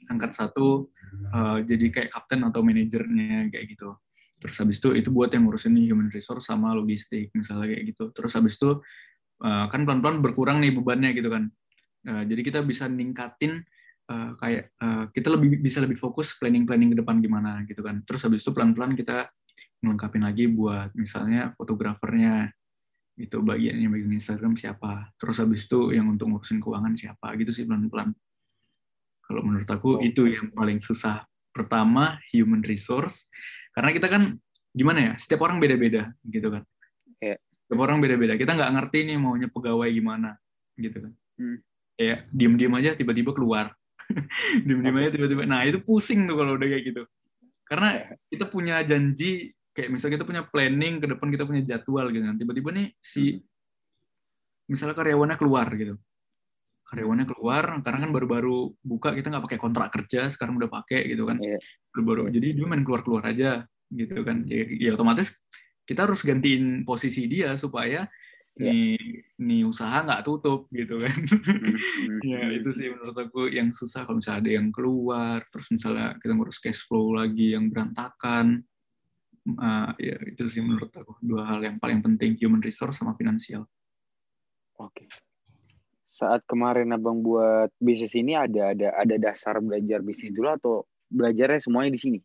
angkat 0.10 0.34
satu 0.34 0.90
uh, 1.32 1.62
jadi 1.64 1.86
kayak 1.94 2.10
kapten 2.12 2.42
atau 2.44 2.66
manajernya 2.66 3.54
kayak 3.54 3.66
gitu. 3.78 3.96
Terus 4.40 4.56
habis 4.58 4.78
itu 4.80 4.90
itu 4.96 5.10
buat 5.12 5.30
yang 5.30 5.46
ngurusin 5.46 5.76
human 5.76 6.10
resource 6.10 6.48
sama 6.48 6.74
logistik 6.74 7.30
misalnya 7.36 7.76
kayak 7.76 7.84
gitu. 7.94 8.10
Terus 8.16 8.32
habis 8.34 8.58
itu 8.58 8.80
uh, 9.44 9.66
kan 9.70 9.86
pelan-pelan 9.86 10.24
berkurang 10.24 10.58
nih 10.64 10.74
bebannya 10.74 11.12
gitu 11.14 11.30
kan. 11.30 11.52
Uh, 12.08 12.24
jadi 12.24 12.42
kita 12.42 12.60
bisa 12.64 12.88
ningkatin 12.88 13.62
uh, 14.10 14.34
kayak 14.40 14.72
uh, 14.80 15.12
kita 15.12 15.28
lebih 15.36 15.60
bisa 15.60 15.84
lebih 15.84 16.00
fokus 16.00 16.40
planning 16.40 16.64
planning 16.64 16.96
ke 16.96 16.98
depan 17.04 17.20
gimana 17.20 17.64
gitu 17.68 17.84
kan. 17.84 18.02
Terus 18.08 18.26
habis 18.26 18.42
itu 18.42 18.52
pelan-pelan 18.56 18.96
kita 18.96 19.28
melengkapi 19.84 20.20
lagi 20.20 20.48
buat 20.48 20.92
misalnya 20.96 21.52
fotografernya 21.56 22.52
itu 23.20 23.44
bagiannya 23.44 23.92
bagian 23.92 24.16
Instagram 24.16 24.56
siapa. 24.56 25.12
Terus 25.20 25.44
habis 25.44 25.68
itu 25.68 25.92
yang 25.92 26.08
untuk 26.08 26.32
ngurusin 26.32 26.64
keuangan 26.64 26.96
siapa 26.96 27.36
gitu 27.36 27.52
sih 27.52 27.68
pelan-pelan 27.68 28.16
kalau 29.30 29.46
menurut 29.46 29.70
aku 29.70 30.02
oh. 30.02 30.02
itu 30.02 30.26
yang 30.26 30.50
paling 30.50 30.82
susah. 30.82 31.22
Pertama, 31.54 32.18
human 32.34 32.66
resource. 32.66 33.30
Karena 33.78 33.94
kita 33.94 34.10
kan 34.10 34.42
gimana 34.74 35.00
ya, 35.00 35.14
setiap 35.22 35.46
orang 35.46 35.62
beda-beda 35.62 36.10
gitu 36.26 36.50
kan. 36.50 36.66
Yeah. 37.22 37.38
Setiap 37.70 37.78
orang 37.86 38.02
beda-beda. 38.02 38.34
Kita 38.34 38.58
nggak 38.58 38.74
ngerti 38.74 39.06
nih 39.06 39.18
maunya 39.22 39.46
pegawai 39.46 39.86
gimana 39.94 40.34
gitu 40.82 40.98
kan. 40.98 41.14
Hmm. 41.38 41.62
Kayak 41.94 42.26
diem-diem 42.34 42.74
aja 42.74 42.92
tiba-tiba 42.98 43.30
keluar. 43.38 43.70
diem-diem 44.66 44.98
aja 44.98 45.10
tiba-tiba. 45.14 45.46
Nah 45.46 45.62
itu 45.62 45.78
pusing 45.86 46.26
tuh 46.26 46.34
kalau 46.34 46.58
udah 46.58 46.66
kayak 46.66 46.84
gitu. 46.90 47.06
Karena 47.70 48.02
iya. 48.02 48.18
kita 48.34 48.46
punya 48.50 48.82
janji, 48.82 49.54
kayak 49.78 49.94
misalnya 49.94 50.18
kita 50.18 50.26
punya 50.26 50.42
planning, 50.50 50.98
ke 50.98 51.06
depan 51.06 51.30
kita 51.30 51.46
punya 51.46 51.62
jadwal 51.62 52.10
gitu 52.10 52.26
kan. 52.26 52.34
Tiba-tiba 52.34 52.70
nih 52.74 52.88
si 52.98 53.38
hmm. 53.38 54.74
misalnya 54.74 54.98
karyawannya 54.98 55.38
keluar 55.38 55.70
gitu 55.78 56.02
karyawannya 56.90 57.30
keluar 57.30 57.80
karena 57.86 58.00
kan 58.02 58.12
baru-baru 58.12 58.74
buka 58.82 59.14
kita 59.14 59.30
nggak 59.30 59.46
pakai 59.46 59.60
kontrak 59.62 59.90
kerja 59.94 60.26
sekarang 60.34 60.58
udah 60.58 60.70
pakai 60.74 61.06
gitu 61.14 61.30
kan 61.30 61.38
yeah. 61.38 61.62
baru-baru 61.94 62.34
jadi 62.34 62.58
dia 62.58 62.66
main 62.66 62.82
keluar-keluar 62.82 63.30
aja 63.30 63.64
gitu 63.94 64.22
kan 64.26 64.46
ya, 64.50 64.66
ya 64.66 64.92
otomatis 64.98 65.38
kita 65.86 66.06
harus 66.06 66.22
gantiin 66.22 66.86
posisi 66.86 67.26
dia 67.26 67.54
supaya 67.58 68.10
yeah. 68.58 68.70
nih 68.74 68.98
nih 69.40 69.62
usaha 69.66 70.06
nggak 70.06 70.22
tutup 70.26 70.66
gitu 70.70 70.98
kan 70.98 71.14
mm-hmm. 71.14 72.20
ya 72.34 72.42
itu 72.54 72.70
sih 72.76 72.88
menurut 72.90 73.18
aku 73.18 73.50
yang 73.50 73.72
susah 73.72 74.04
kalau 74.04 74.18
misalnya 74.18 74.42
ada 74.46 74.52
yang 74.58 74.68
keluar 74.70 75.40
terus 75.50 75.70
misalnya 75.70 76.18
kita 76.18 76.34
ngurus 76.34 76.58
cash 76.58 76.86
flow 76.86 77.16
lagi 77.16 77.54
yang 77.54 77.72
berantakan 77.72 78.66
uh, 79.58 79.92
ya 79.98 80.18
itu 80.28 80.44
sih 80.46 80.62
menurut 80.62 80.92
aku 80.94 81.18
dua 81.24 81.50
hal 81.50 81.60
yang 81.64 81.78
paling 81.78 82.04
penting 82.04 82.38
human 82.38 82.62
resource 82.62 83.00
sama 83.00 83.16
finansial 83.16 83.66
oke 84.78 84.94
okay. 84.94 85.29
Saat 86.20 86.44
kemarin 86.44 86.92
abang 86.92 87.24
buat 87.24 87.72
bisnis 87.80 88.12
ini 88.12 88.36
ada 88.36 88.76
ada 88.76 88.92
ada 89.00 89.16
dasar 89.16 89.64
belajar 89.64 90.04
bisnis 90.04 90.36
dulu 90.36 90.52
atau 90.52 90.74
belajarnya 91.08 91.64
semuanya 91.64 91.96
di 91.96 92.02
sini? 92.04 92.20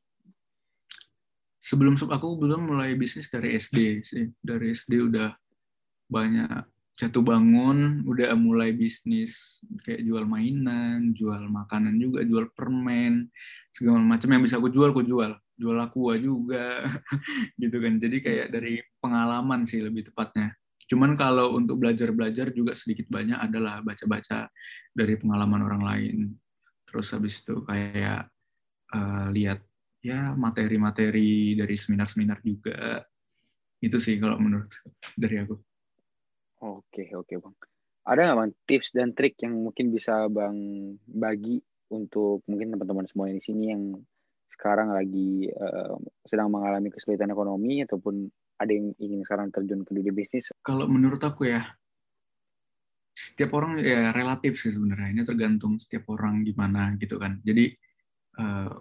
Sebelum 1.63 1.95
aku 1.97 2.29
belum 2.43 2.75
mulai 2.75 2.99
bisnis 2.99 3.31
dari 3.31 3.55
SD 3.55 3.79
sih. 4.03 4.27
Dari 4.43 4.75
SD 4.75 5.15
udah 5.15 5.31
banyak 6.11 6.67
jatuh 6.95 7.25
bangun 7.25 8.07
udah 8.07 8.39
mulai 8.39 8.71
bisnis 8.71 9.59
kayak 9.83 10.07
jual 10.07 10.23
mainan 10.31 11.11
jual 11.11 11.43
makanan 11.51 11.99
juga 11.99 12.23
jual 12.27 12.51
permen 12.51 13.31
segala 13.71 14.03
macam. 14.03 14.29
Yang 14.35 14.43
bisa 14.51 14.55
aku 14.59 14.69
jual 14.75 14.91
aku 14.91 15.07
jual. 15.07 15.39
Jual 15.55 15.79
aqua 15.79 16.19
juga 16.19 16.83
gitu 17.63 17.79
kan. 17.79 18.03
Jadi 18.03 18.17
kayak 18.19 18.47
dari 18.51 18.83
pengalaman 18.99 19.71
sih 19.71 19.79
lebih 19.79 20.11
tepatnya 20.11 20.53
cuman 20.95 21.19
kalau 21.19 21.59
untuk 21.59 21.83
belajar 21.83 22.15
belajar 22.15 22.55
juga 22.55 22.79
sedikit 22.79 23.11
banyak 23.11 23.35
adalah 23.35 23.83
baca 23.83 24.07
baca 24.07 24.47
dari 24.95 25.19
pengalaman 25.19 25.67
orang 25.67 25.83
lain. 25.83 26.17
Terus 26.87 27.11
habis 27.11 27.43
itu 27.43 27.67
kayak 27.67 28.31
uh, 28.95 29.27
lihat 29.35 29.59
ya 29.99 30.39
materi-materi 30.39 31.59
dari 31.59 31.75
seminar-seminar 31.75 32.39
juga. 32.47 33.03
Itu 33.83 33.99
sih 33.99 34.23
kalau 34.23 34.39
menurut 34.39 34.71
dari 35.19 35.43
aku. 35.43 35.59
Oke, 36.63 37.11
oke 37.11 37.35
Bang. 37.43 37.59
Ada 38.07 38.31
nggak 38.31 38.39
Bang 38.39 38.53
tips 38.71 38.95
dan 38.95 39.11
trik 39.19 39.35
yang 39.43 39.59
mungkin 39.59 39.91
bisa 39.91 40.31
Bang 40.31 40.55
bagi 41.11 41.59
untuk 41.91 42.47
mungkin 42.47 42.71
teman-teman 42.71 43.11
semua 43.11 43.35
di 43.35 43.43
sini 43.43 43.75
yang 43.75 43.99
sekarang 44.55 44.95
lagi 44.95 45.51
uh, 45.51 45.99
sedang 46.31 46.55
mengalami 46.55 46.95
kesulitan 46.95 47.35
ekonomi 47.35 47.83
ataupun 47.83 48.31
ada 48.59 48.73
yang 48.73 48.95
ingin 48.99 49.21
sekarang 49.27 49.51
terjun 49.51 49.83
ke 49.83 49.91
dunia 49.95 50.15
bisnis? 50.15 50.51
Kalau 50.63 50.87
menurut 50.87 51.21
aku 51.23 51.51
ya, 51.51 51.67
setiap 53.15 53.55
orang 53.59 53.79
ya 53.83 54.11
relatif 54.11 54.59
sih 54.59 54.75
sebenarnya. 54.75 55.15
Ini 55.15 55.23
tergantung 55.23 55.79
setiap 55.79 56.11
orang 56.15 56.43
gimana 56.43 56.95
gitu 56.99 57.19
kan. 57.19 57.39
Jadi 57.43 57.75
uh, 58.39 58.75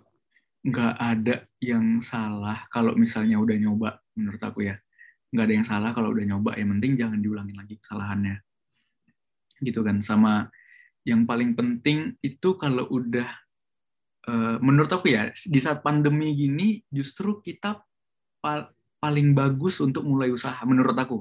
nggak 0.63 0.93
ada 0.95 1.35
yang 1.59 1.99
salah 1.99 2.63
kalau 2.71 2.95
misalnya 2.95 3.35
udah 3.35 3.57
nyoba 3.59 3.99
menurut 4.15 4.39
aku 4.39 4.63
ya 4.63 4.79
nggak 5.35 5.45
ada 5.49 5.55
yang 5.59 5.67
salah 5.67 5.91
kalau 5.91 6.15
udah 6.15 6.23
nyoba 6.23 6.55
yang 6.55 6.71
penting 6.77 6.95
jangan 6.95 7.19
diulangin 7.19 7.57
lagi 7.59 7.75
kesalahannya 7.83 8.39
gitu 9.59 9.83
kan 9.83 9.99
sama 9.99 10.47
yang 11.03 11.27
paling 11.27 11.51
penting 11.51 12.15
itu 12.23 12.55
kalau 12.55 12.87
udah 12.87 13.27
uh, 14.31 14.55
menurut 14.63 14.87
aku 14.87 15.11
ya 15.11 15.35
di 15.35 15.59
saat 15.59 15.83
pandemi 15.83 16.31
gini 16.31 16.79
justru 16.87 17.43
kita 17.43 17.83
paling 19.03 19.35
bagus 19.35 19.83
untuk 19.83 20.07
mulai 20.07 20.31
usaha 20.31 20.55
menurut 20.63 20.95
aku 20.95 21.19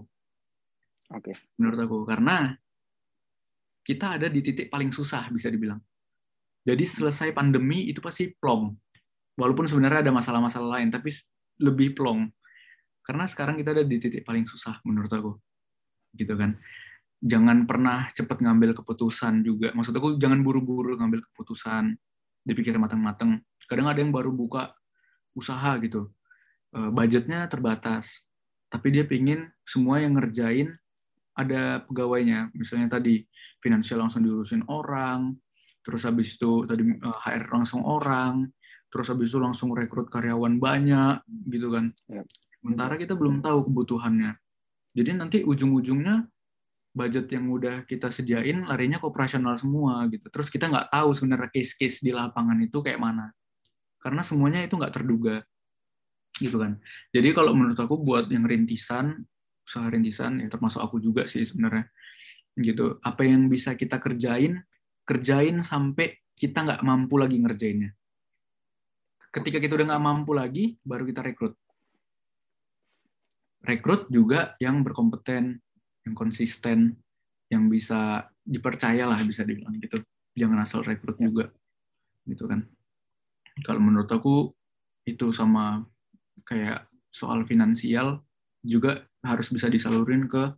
oke 1.11 1.19
okay. 1.19 1.35
menurut 1.59 1.79
aku 1.83 1.99
karena 2.07 2.55
kita 3.83 4.15
ada 4.15 4.31
di 4.31 4.39
titik 4.39 4.71
paling 4.71 4.95
susah 4.95 5.27
bisa 5.35 5.51
dibilang 5.51 5.83
jadi 6.63 6.87
selesai 6.87 7.35
pandemi 7.35 7.91
itu 7.91 7.99
pasti 7.99 8.31
plong 8.31 8.71
walaupun 9.35 9.67
sebenarnya 9.67 10.07
ada 10.07 10.15
masalah-masalah 10.15 10.79
lain 10.79 10.95
tapi 10.95 11.11
lebih 11.59 11.99
plong 11.99 12.31
karena 13.03 13.27
sekarang 13.27 13.59
kita 13.59 13.75
ada 13.75 13.83
di 13.83 13.99
titik 13.99 14.23
paling 14.23 14.47
susah 14.47 14.79
menurut 14.87 15.11
aku. 15.11 15.35
Gitu 16.15 16.39
kan. 16.39 16.55
Jangan 17.23 17.67
pernah 17.67 18.11
cepat 18.15 18.43
ngambil 18.43 18.79
keputusan 18.79 19.43
juga. 19.43 19.75
Maksud 19.75 19.95
aku 19.95 20.19
jangan 20.19 20.43
buru-buru 20.43 20.95
ngambil 20.99 21.23
keputusan, 21.31 21.99
dipikir 22.47 22.79
matang-matang. 22.79 23.43
Kadang 23.67 23.91
ada 23.91 23.99
yang 23.99 24.15
baru 24.15 24.31
buka 24.31 24.75
usaha 25.35 25.75
gitu. 25.83 26.11
Eh, 26.73 26.91
budgetnya 26.91 27.45
terbatas. 27.53 28.25
Tapi 28.73 28.89
dia 28.89 29.05
pingin 29.05 29.45
semua 29.61 30.01
yang 30.01 30.17
ngerjain 30.17 30.73
ada 31.37 31.85
pegawainya. 31.85 32.49
Misalnya 32.57 32.97
tadi 32.97 33.29
finansial 33.61 34.01
langsung 34.01 34.25
diurusin 34.25 34.65
orang, 34.73 35.37
terus 35.85 36.09
habis 36.09 36.33
itu 36.41 36.65
tadi 36.65 36.81
HR 36.97 37.45
eh, 37.45 37.51
langsung 37.53 37.85
orang, 37.85 38.49
terus 38.89 39.13
habis 39.13 39.29
itu 39.29 39.37
langsung 39.37 39.77
rekrut 39.77 40.09
karyawan 40.09 40.57
banyak 40.57 41.21
gitu 41.53 41.69
kan. 41.69 41.93
Ya. 42.09 42.25
Sementara 42.65 42.97
kita 42.97 43.21
belum 43.21 43.45
tahu 43.45 43.69
kebutuhannya. 43.69 44.33
Jadi 44.97 45.11
nanti 45.13 45.39
ujung-ujungnya 45.45 46.25
budget 46.93 47.29
yang 47.33 47.49
udah 47.53 47.85
kita 47.89 48.13
sediain 48.13 48.65
larinya 48.65 48.97
ke 48.97 49.05
operasional 49.05 49.61
semua 49.61 50.09
gitu. 50.09 50.25
Terus 50.33 50.49
kita 50.49 50.73
nggak 50.73 50.89
tahu 50.89 51.13
sebenarnya 51.13 51.53
case-case 51.53 52.01
di 52.01 52.17
lapangan 52.17 52.57
itu 52.65 52.81
kayak 52.81 53.01
mana. 53.01 53.29
Karena 54.01 54.25
semuanya 54.25 54.65
itu 54.65 54.77
nggak 54.77 54.95
terduga. 54.97 55.45
Gitu 56.37 56.57
kan. 56.57 56.81
Jadi 57.13 57.29
kalau 57.37 57.53
menurut 57.53 57.79
aku 57.79 58.01
buat 58.01 58.29
yang 58.33 58.49
rintisan, 58.49 59.25
usaha 59.63 59.87
rintisan 59.87 60.43
ya 60.43 60.49
termasuk 60.51 60.81
aku 60.83 60.99
juga 60.99 61.29
sih 61.29 61.45
sebenarnya. 61.45 61.89
Gitu. 62.57 63.01
Apa 63.05 63.25
yang 63.25 63.49
bisa 63.49 63.77
kita 63.77 64.01
kerjain, 64.01 64.61
kerjain 65.05 65.61
sampai 65.65 66.21
kita 66.37 66.65
nggak 66.65 66.83
mampu 66.85 67.21
lagi 67.21 67.37
ngerjainnya. 67.41 67.93
Ketika 69.33 69.61
kita 69.61 69.81
udah 69.81 69.97
nggak 69.97 70.05
mampu 70.05 70.37
lagi, 70.37 70.77
baru 70.85 71.09
kita 71.09 71.25
rekrut 71.25 71.57
rekrut 73.63 74.11
juga 74.11 74.59
yang 74.59 74.83
berkompeten, 74.83 75.63
yang 76.03 76.15
konsisten, 76.19 76.99
yang 77.47 77.71
bisa 77.71 78.27
dipercaya 78.43 79.07
lah 79.07 79.19
bisa 79.23 79.47
dibilang 79.47 79.79
gitu. 79.79 80.03
Jangan 80.35 80.67
asal 80.67 80.83
rekrut 80.83 81.17
ya. 81.21 81.31
juga, 81.31 81.47
gitu 82.27 82.45
kan. 82.51 82.67
Kalau 83.63 83.79
menurut 83.79 84.09
aku 84.11 84.51
itu 85.07 85.31
sama 85.31 85.85
kayak 86.47 86.89
soal 87.13 87.45
finansial 87.45 88.25
juga 88.65 89.05
harus 89.21 89.53
bisa 89.53 89.69
disalurin 89.69 90.27
ke 90.31 90.55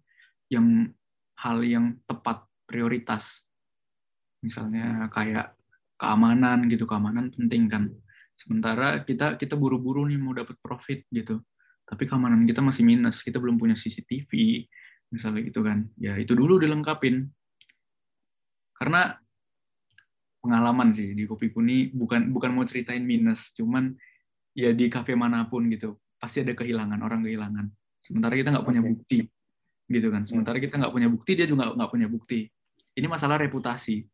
yang 0.53 0.93
hal 1.41 1.61
yang 1.67 1.99
tepat 2.07 2.47
prioritas. 2.65 3.49
Misalnya 4.45 5.11
kayak 5.11 5.57
keamanan 5.99 6.69
gitu, 6.71 6.85
keamanan 6.87 7.35
penting 7.35 7.67
kan. 7.67 7.91
Sementara 8.39 9.03
kita 9.03 9.35
kita 9.41 9.55
buru-buru 9.59 10.07
nih 10.07 10.21
mau 10.21 10.35
dapat 10.35 10.59
profit 10.63 11.07
gitu 11.11 11.43
tapi 11.85 12.09
keamanan 12.09 12.49
kita 12.49 12.65
masih 12.65 12.83
minus, 12.83 13.21
kita 13.21 13.37
belum 13.37 13.61
punya 13.61 13.77
CCTV, 13.77 14.65
misalnya 15.13 15.41
gitu 15.45 15.61
kan. 15.61 15.85
Ya 16.01 16.17
itu 16.17 16.33
dulu 16.33 16.57
dilengkapin. 16.57 17.29
Karena 18.75 19.15
pengalaman 20.41 20.93
sih 20.97 21.13
di 21.13 21.29
Kopi 21.29 21.53
Kuni 21.53 21.93
bukan 21.93 22.33
bukan 22.33 22.51
mau 22.57 22.65
ceritain 22.65 23.05
minus, 23.05 23.53
cuman 23.57 23.93
ya 24.55 24.71
di 24.71 24.87
kafe 24.89 25.19
mana 25.19 25.47
pun 25.51 25.67
gitu 25.69 25.99
pasti 26.17 26.41
ada 26.41 26.57
kehilangan 26.57 26.99
orang 27.05 27.21
kehilangan. 27.27 27.67
Sementara 28.01 28.33
kita 28.33 28.49
nggak 28.55 28.65
punya 28.65 28.81
bukti, 28.81 29.29
gitu 29.93 30.09
kan. 30.09 30.25
Sementara 30.25 30.57
kita 30.57 30.81
nggak 30.81 30.93
punya 30.93 31.09
bukti, 31.13 31.31
dia 31.37 31.45
juga 31.45 31.73
nggak 31.73 31.91
punya 31.93 32.09
bukti. 32.09 32.49
Ini 32.97 33.07
masalah 33.09 33.37
reputasi, 33.41 34.05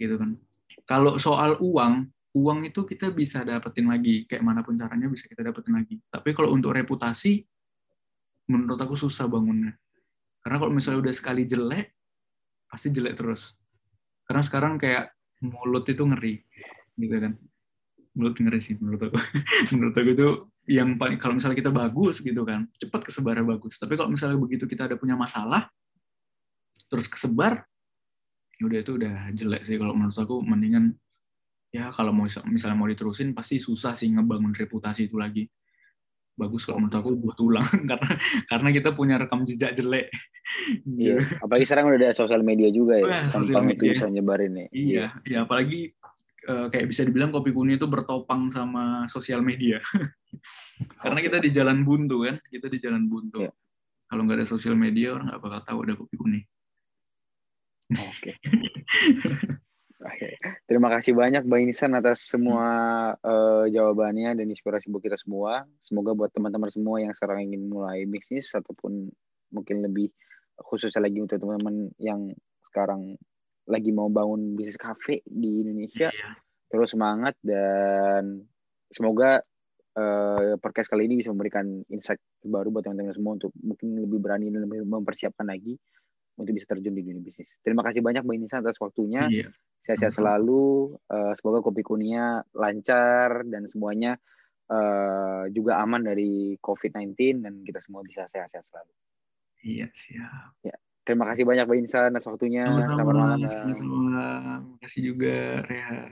gitu 0.00 0.14
kan. 0.16 0.36
Kalau 0.88 1.20
soal 1.20 1.60
uang, 1.60 2.08
uang 2.36 2.68
itu 2.68 2.84
kita 2.84 3.08
bisa 3.08 3.40
dapetin 3.40 3.88
lagi 3.88 4.28
kayak 4.28 4.44
mana 4.44 4.60
pun 4.60 4.76
caranya 4.76 5.08
bisa 5.08 5.24
kita 5.24 5.40
dapetin 5.40 5.72
lagi 5.72 5.96
tapi 6.12 6.36
kalau 6.36 6.52
untuk 6.52 6.76
reputasi 6.76 7.40
menurut 8.52 8.76
aku 8.76 8.92
susah 8.92 9.24
bangunnya 9.24 9.72
karena 10.44 10.60
kalau 10.60 10.72
misalnya 10.76 11.08
udah 11.08 11.14
sekali 11.16 11.48
jelek 11.48 11.96
pasti 12.68 12.92
jelek 12.92 13.16
terus 13.16 13.56
karena 14.28 14.44
sekarang 14.44 14.76
kayak 14.76 15.16
mulut 15.40 15.88
itu 15.88 16.04
ngeri 16.04 16.44
gitu 17.00 17.16
kan 17.16 17.32
mulut 18.16 18.34
ngeri 18.40 18.60
sih 18.64 18.74
menurut 18.80 19.12
aku. 19.12 19.16
Menurut 19.76 19.92
aku 19.92 20.10
itu 20.16 20.28
yang 20.66 20.96
paling 20.96 21.20
kalau 21.20 21.36
misalnya 21.36 21.60
kita 21.60 21.70
bagus 21.70 22.24
gitu 22.24 22.42
kan 22.48 22.64
cepat 22.80 23.04
kesebar 23.04 23.44
bagus. 23.44 23.76
Tapi 23.76 23.94
kalau 23.94 24.08
misalnya 24.08 24.40
begitu 24.40 24.64
kita 24.64 24.88
ada 24.88 24.96
punya 24.96 25.14
masalah 25.14 25.68
terus 26.88 27.06
kesebar 27.06 27.66
ya 28.56 28.62
udah 28.64 28.78
itu 28.80 28.92
udah 28.96 29.14
jelek 29.36 29.62
sih. 29.68 29.76
Kalau 29.76 29.92
menurut 29.92 30.16
aku 30.16 30.40
mendingan 30.40 30.96
ya 31.70 31.92
kalau 31.92 32.10
mau 32.16 32.24
misalnya 32.48 32.76
mau 32.78 32.88
diterusin 32.88 33.36
pasti 33.36 33.60
susah 33.60 33.92
sih 33.92 34.08
ngebangun 34.08 34.56
reputasi 34.56 35.12
itu 35.12 35.20
lagi. 35.20 35.44
Bagus 36.36 36.64
kalau 36.64 36.84
menurut 36.84 36.96
aku 36.96 37.10
buat 37.20 37.38
ulang 37.44 37.68
karena 37.92 38.12
karena 38.48 38.68
kita 38.72 38.90
punya 38.96 39.20
rekam 39.20 39.44
jejak 39.44 39.76
jelek. 39.76 40.08
Iya, 40.88 41.20
apalagi 41.42 41.64
sekarang 41.68 41.90
udah 41.90 41.98
ada 42.00 42.14
sosial 42.14 42.46
media 42.46 42.70
juga 42.70 43.02
ya, 43.02 43.06
nah, 43.08 43.24
tampang 43.34 43.66
itu 43.74 43.90
bisa 43.90 44.06
nyebarin 44.06 44.54
ya. 44.54 44.66
Iya, 44.70 45.06
iya 45.26 45.38
apalagi 45.42 45.90
uh, 46.46 46.66
kayak 46.70 46.86
bisa 46.88 47.02
dibilang 47.02 47.34
kopi 47.34 47.50
kuning 47.50 47.76
itu 47.76 47.86
bertopang 47.90 48.48
sama 48.48 49.04
sosial 49.10 49.42
media. 49.42 49.82
karena 51.02 51.18
kita 51.20 51.38
di 51.42 51.50
jalan 51.52 51.82
buntu 51.82 52.26
kan, 52.26 52.36
kita 52.48 52.66
di 52.70 52.78
jalan 52.80 53.10
buntu. 53.10 53.44
Yeah. 53.44 53.54
Kalau 54.06 54.22
nggak 54.22 54.38
ada 54.42 54.48
sosial 54.48 54.78
media 54.78 55.18
orang 55.18 55.34
nggak 55.34 55.42
bakal 55.42 55.60
tahu 55.66 55.78
ada 55.82 55.94
kopi 55.98 56.14
kuning. 56.16 56.44
Oke. 57.94 58.34
Okay. 58.34 58.34
Oke. 60.06 60.28
Terima 60.70 60.86
kasih 60.92 61.18
banyak 61.18 61.42
Bang 61.46 61.66
Insan 61.66 61.98
atas 61.98 62.30
semua 62.30 62.62
uh, 63.18 63.64
jawabannya 63.66 64.38
dan 64.38 64.46
inspirasi 64.46 64.86
buat 64.86 65.02
kita 65.02 65.18
semua. 65.18 65.66
Semoga 65.82 66.14
buat 66.14 66.30
teman-teman 66.30 66.70
semua 66.70 67.02
yang 67.02 67.10
sekarang 67.14 67.50
ingin 67.50 67.66
mulai 67.66 68.06
bisnis 68.06 68.54
ataupun 68.54 69.10
mungkin 69.50 69.82
lebih 69.82 70.10
khususnya 70.62 71.02
lagi 71.02 71.18
untuk 71.18 71.42
teman-teman 71.42 71.90
yang 71.98 72.30
sekarang 72.70 73.18
lagi 73.66 73.90
mau 73.90 74.06
bangun 74.06 74.54
bisnis 74.54 74.78
kafe 74.78 75.22
di 75.26 75.66
Indonesia. 75.66 76.10
Iya. 76.10 76.30
Terus 76.66 76.94
semangat 76.94 77.34
dan 77.42 78.42
semoga 78.90 79.42
uh, 79.98 80.54
podcast 80.58 80.90
kali 80.90 81.10
ini 81.10 81.22
bisa 81.22 81.30
memberikan 81.30 81.82
insight 81.90 82.22
baru 82.42 82.70
buat 82.70 82.86
teman-teman 82.86 83.14
semua 83.14 83.32
untuk 83.38 83.50
mungkin 83.58 83.98
lebih 83.98 84.18
berani 84.22 84.50
dan 84.50 84.66
lebih 84.66 84.86
mempersiapkan 84.86 85.46
lagi 85.46 85.74
untuk 86.36 86.52
bisa 86.52 86.68
terjun 86.68 86.92
di 86.92 87.02
dunia 87.02 87.22
bisnis. 87.24 87.48
Terima 87.64 87.80
kasih 87.80 88.04
banyak 88.04 88.22
Bang 88.22 88.38
Insan 88.38 88.62
atas 88.62 88.78
waktunya. 88.78 89.26
Iya. 89.26 89.48
Sehat-sehat 89.82 90.18
selalu. 90.18 90.98
Uh, 91.06 91.32
semoga 91.38 91.62
Kopi 91.62 91.80
Kunia 91.86 92.42
lancar 92.52 93.46
dan 93.46 93.70
semuanya 93.70 94.18
uh, 94.68 95.48
juga 95.48 95.80
aman 95.80 96.02
dari 96.04 96.58
COVID-19 96.60 97.40
dan 97.40 97.54
kita 97.62 97.80
semua 97.80 98.02
bisa 98.04 98.26
sehat-sehat 98.28 98.66
selalu. 98.68 98.92
Iya, 99.66 99.86
siap. 99.94 100.52
Ya. 100.62 100.76
Terima 101.06 101.24
kasih 101.30 101.46
banyak 101.46 101.70
Bang 101.70 101.78
Insan 101.78 102.10
atas 102.10 102.26
waktunya. 102.26 102.66
Sama-sama. 102.66 103.38
Sama-sama. 103.46 104.02
Terima 104.58 104.78
kasih 104.82 105.00
juga, 105.06 105.38
Rehan. 105.70 106.10